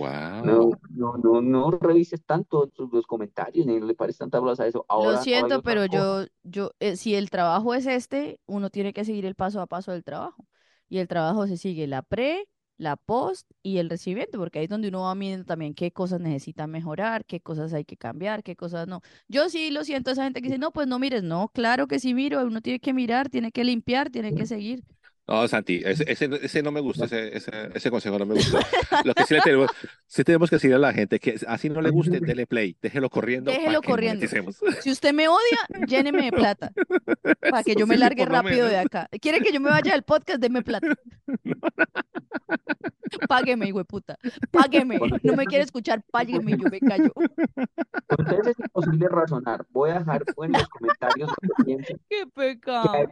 [0.44, 0.80] No, Wow.
[0.92, 4.86] no, no, no revises tanto los comentarios, ni le pares tanta bolas a eso.
[4.88, 9.04] Lo Ahora, siento, pero yo, yo, eh, si el trabajo es este, uno tiene que
[9.06, 10.46] seguir el paso a paso del trabajo.
[10.90, 14.70] Y el trabajo se sigue la pre, la post y el recibimiento, porque ahí es
[14.70, 18.56] donde uno va midiendo también qué cosas necesitan mejorar, qué cosas hay que cambiar, qué
[18.56, 19.02] cosas no.
[19.28, 22.00] Yo sí lo siento, esa gente que dice, no, pues no mires, no, claro que
[22.00, 24.84] sí miro, uno tiene que mirar, tiene que limpiar, tiene que seguir.
[25.28, 28.60] No, Santi, ese, ese, ese no me gusta, ese, ese, ese consejo no me gustó.
[29.04, 29.72] Lo que sí le tenemos,
[30.06, 33.10] sí tenemos que decirle a la gente que así no le guste, dele play, déjelo
[33.10, 34.24] corriendo Déjelo corriendo.
[34.82, 36.72] Si usted me odia, lléneme de plata,
[37.50, 39.10] para que Eso yo me sí, largue rápido de acá.
[39.20, 40.40] ¿Quiere que yo me vaya del podcast?
[40.40, 40.94] Deme plata.
[43.28, 44.18] Págueme, puta.
[44.52, 45.00] Págueme.
[45.24, 47.12] No me quiere escuchar, págueme yo me callo.
[48.18, 49.66] Ustedes es imposible razonar.
[49.72, 51.32] Voy a dejar en los comentarios
[51.66, 53.08] Qué que pecado.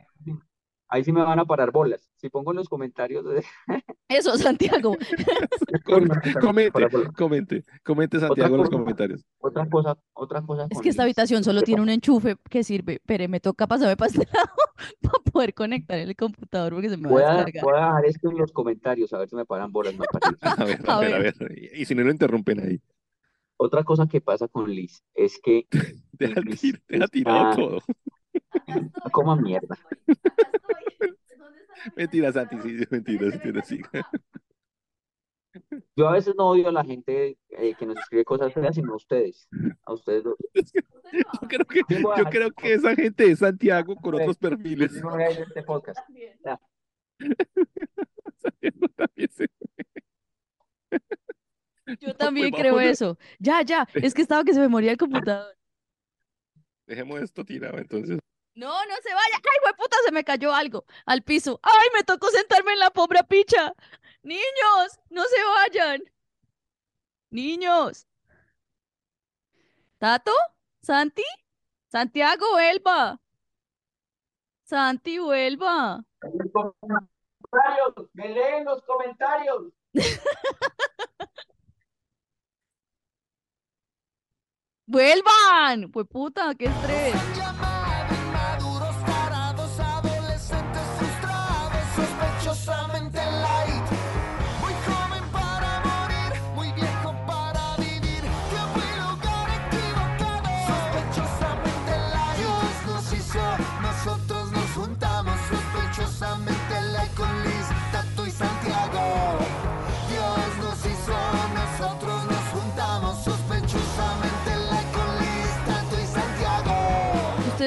[0.93, 2.07] Ahí sí me van a parar bolas.
[2.17, 3.25] Si pongo en los comentarios,
[4.07, 4.95] Eso, Santiago.
[5.83, 6.33] Comente,
[7.15, 9.25] comente, comente Santiago en los comentarios.
[9.39, 11.07] otra cosa, otra cosa Es que esta Liz.
[11.07, 13.01] habitación solo ¿Qué tiene un enchufe que sirve.
[13.05, 14.49] Pero me toca pasarme para este lado
[15.01, 17.63] para poder conectar el computador porque se me va Voy a a, descargar.
[17.63, 19.95] voy a dejar esto en los comentarios, a ver si me paran bolas.
[20.41, 21.35] A ver, a A ver, a ver.
[21.39, 21.59] ver.
[21.75, 22.79] Y si no lo interrumpen ahí,
[23.57, 25.67] Otra cosa que pasa con Liz es que
[26.11, 27.79] deja, Liz deja tirado todo.
[29.05, 29.77] no coma mierda.
[31.95, 33.81] Mentira, Santi, sí, mentira, mentira, sí.
[35.95, 38.93] Yo a veces no odio a la gente eh, que nos escribe cosas feas, sino
[38.93, 39.47] a ustedes.
[39.83, 40.35] A ustedes dos.
[40.53, 44.93] Yo creo que, yo creo esa gente es Santiago con otros perfiles.
[44.93, 45.99] digo, "Vea, este podcast".
[46.43, 46.59] Ya.
[48.37, 49.49] Santiago también se-
[51.99, 53.17] Yo No, también pues creo eso.
[53.39, 53.87] Ya, ya.
[53.93, 55.53] Es que estaba que se me moría el computador.
[56.87, 58.19] Dejemos esto tirado, entonces.
[58.55, 59.35] No, no se vaya.
[59.35, 61.59] Ay, puta, se me cayó algo al piso.
[61.63, 63.73] Ay, me tocó sentarme en la pobre picha.
[64.21, 66.03] Niños, no se vayan.
[67.29, 68.07] Niños.
[69.97, 70.31] ¿Tato?
[70.81, 71.23] ¿Santi?
[71.87, 73.19] Santiago, Elba.
[74.63, 76.03] Santi, vuelva.
[76.19, 79.73] Comentarios, me leen los comentarios.
[84.85, 85.91] ¡Vuelvan!
[85.91, 87.15] Pues puta, qué estrés.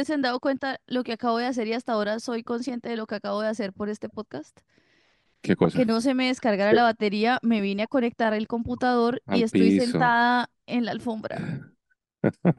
[0.07, 2.89] ¿Ustedes se han dado cuenta lo que acabo de hacer y hasta ahora soy consciente
[2.89, 4.57] de lo que acabo de hacer por este podcast?
[5.43, 5.77] ¿Qué cosa?
[5.77, 9.81] Que no se me descargara la batería, me vine a conectar el computador y estoy
[9.81, 9.87] piso.
[9.87, 11.73] sentada en la alfombra.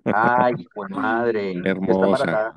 [0.03, 1.51] Ay, de madre.
[1.55, 2.03] Está Hermosa.
[2.03, 2.55] embarazada.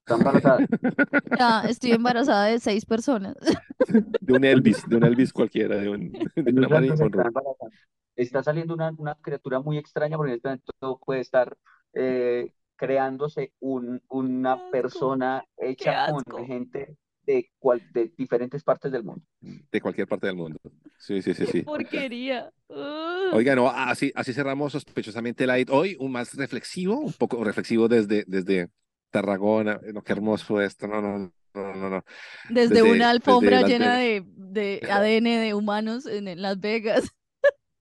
[0.00, 0.66] Está embarazada.
[1.38, 3.36] Ya, estoy embarazada de seis personas.
[4.20, 7.70] De un Elvis, de un Elvis cualquiera, de, un, de una Está embarazada.
[8.14, 11.56] Está saliendo una, una criatura muy extraña porque en este momento puede estar
[11.94, 14.70] eh, creándose un, una asco.
[14.70, 19.22] persona hecha con gente de, cual, de diferentes partes del mundo.
[19.40, 20.58] De cualquier parte del mundo.
[20.98, 21.62] Sí, sí, sí, ¡Qué sí.
[21.62, 22.50] porquería!
[22.68, 23.34] Ugh.
[23.34, 25.68] Oiga, no, así, así cerramos sospechosamente light.
[25.70, 28.68] Hoy un más reflexivo, un poco reflexivo desde, desde
[29.10, 29.80] Tarragona.
[29.92, 30.86] No, qué hermoso esto.
[30.86, 31.18] No, no,
[31.54, 32.04] no, no, no.
[32.50, 37.10] Desde desde- una alfombra desde llena de, de ADN de humanos en, en Las Vegas.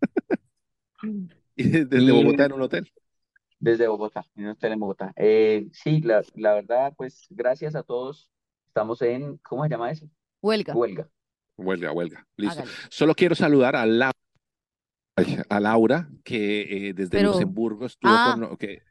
[1.55, 2.91] Y desde Bogotá en un hotel.
[3.59, 5.13] Desde Bogotá, en un hotel en Bogotá.
[5.15, 8.29] Eh, sí, la, la verdad, pues gracias a todos.
[8.67, 10.09] Estamos en, ¿cómo se llama eso?
[10.41, 10.73] Huelga.
[10.75, 11.07] Huelga.
[11.57, 12.27] Huelga, huelga.
[12.35, 12.61] Listo.
[12.61, 12.75] Hágale.
[12.89, 14.11] Solo quiero saludar a, La-
[15.15, 18.35] ay, a Laura, que eh, desde Pero- Luxemburgo estuvo Ah.
[18.37, 18.81] con, que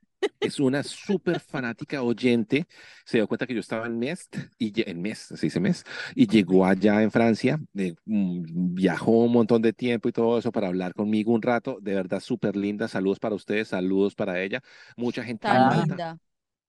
[0.41, 2.67] es una súper fanática oyente.
[3.05, 6.27] Se dio cuenta que yo estaba en Mest, y, en Mes, se dice Mes, y
[6.27, 10.69] llegó allá en Francia, eh, mm, viajó un montón de tiempo y todo eso para
[10.69, 11.79] hablar conmigo un rato.
[11.81, 12.89] De verdad, súper linda.
[12.89, 14.61] Saludos para ustedes, saludos para ella.
[14.97, 15.85] Mucha gente en Tan Ah.
[15.87, 16.19] Linda.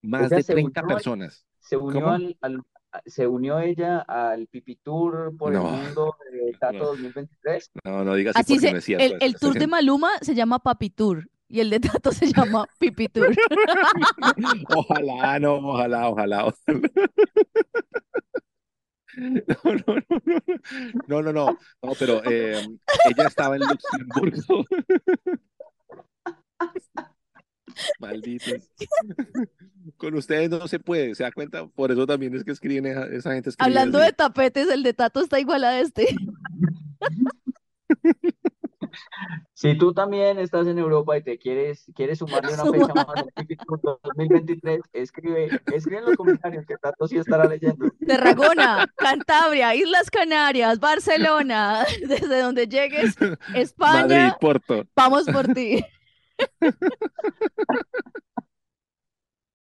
[0.01, 1.45] más Ella de se 30 unió al- personas.
[1.59, 2.61] Se unió al, al-
[3.07, 5.67] se unió ella al Pipi Tour por No.
[5.75, 6.85] el mundo de Tato No.
[6.85, 7.71] 2023.
[7.83, 9.03] No, no digas así Así se, no es cierto.
[9.03, 12.67] el, el tour de Maluma se llama Papi Tour y el de Tato se llama
[12.79, 13.35] Pipi Tour.
[14.75, 16.45] Ojalá, no, ojalá, ojalá.
[16.47, 16.89] ojalá.
[19.47, 20.41] No, no, no, no,
[21.07, 22.61] no, no, no, no, pero eh,
[23.05, 24.65] ella estaba en Luxemburgo.
[27.99, 28.69] Malditos.
[29.97, 33.05] Con ustedes no se puede, se da cuenta, por eso también es que escriben esa,
[33.07, 34.07] esa gente escribe Hablando así.
[34.07, 36.13] de tapetes, el de Tato está igual a este.
[39.53, 43.31] Si tú también estás en Europa y te quieres, quieres sumarle una fecha más al
[43.35, 47.87] Pipi Tour 2023, escribe, escribe en los comentarios que Tato sí estará leyendo.
[48.05, 54.85] Tarragona, Cantabria, Islas Canarias, Barcelona, desde donde llegues, Madrid, España, Porto.
[54.95, 55.83] vamos por ti.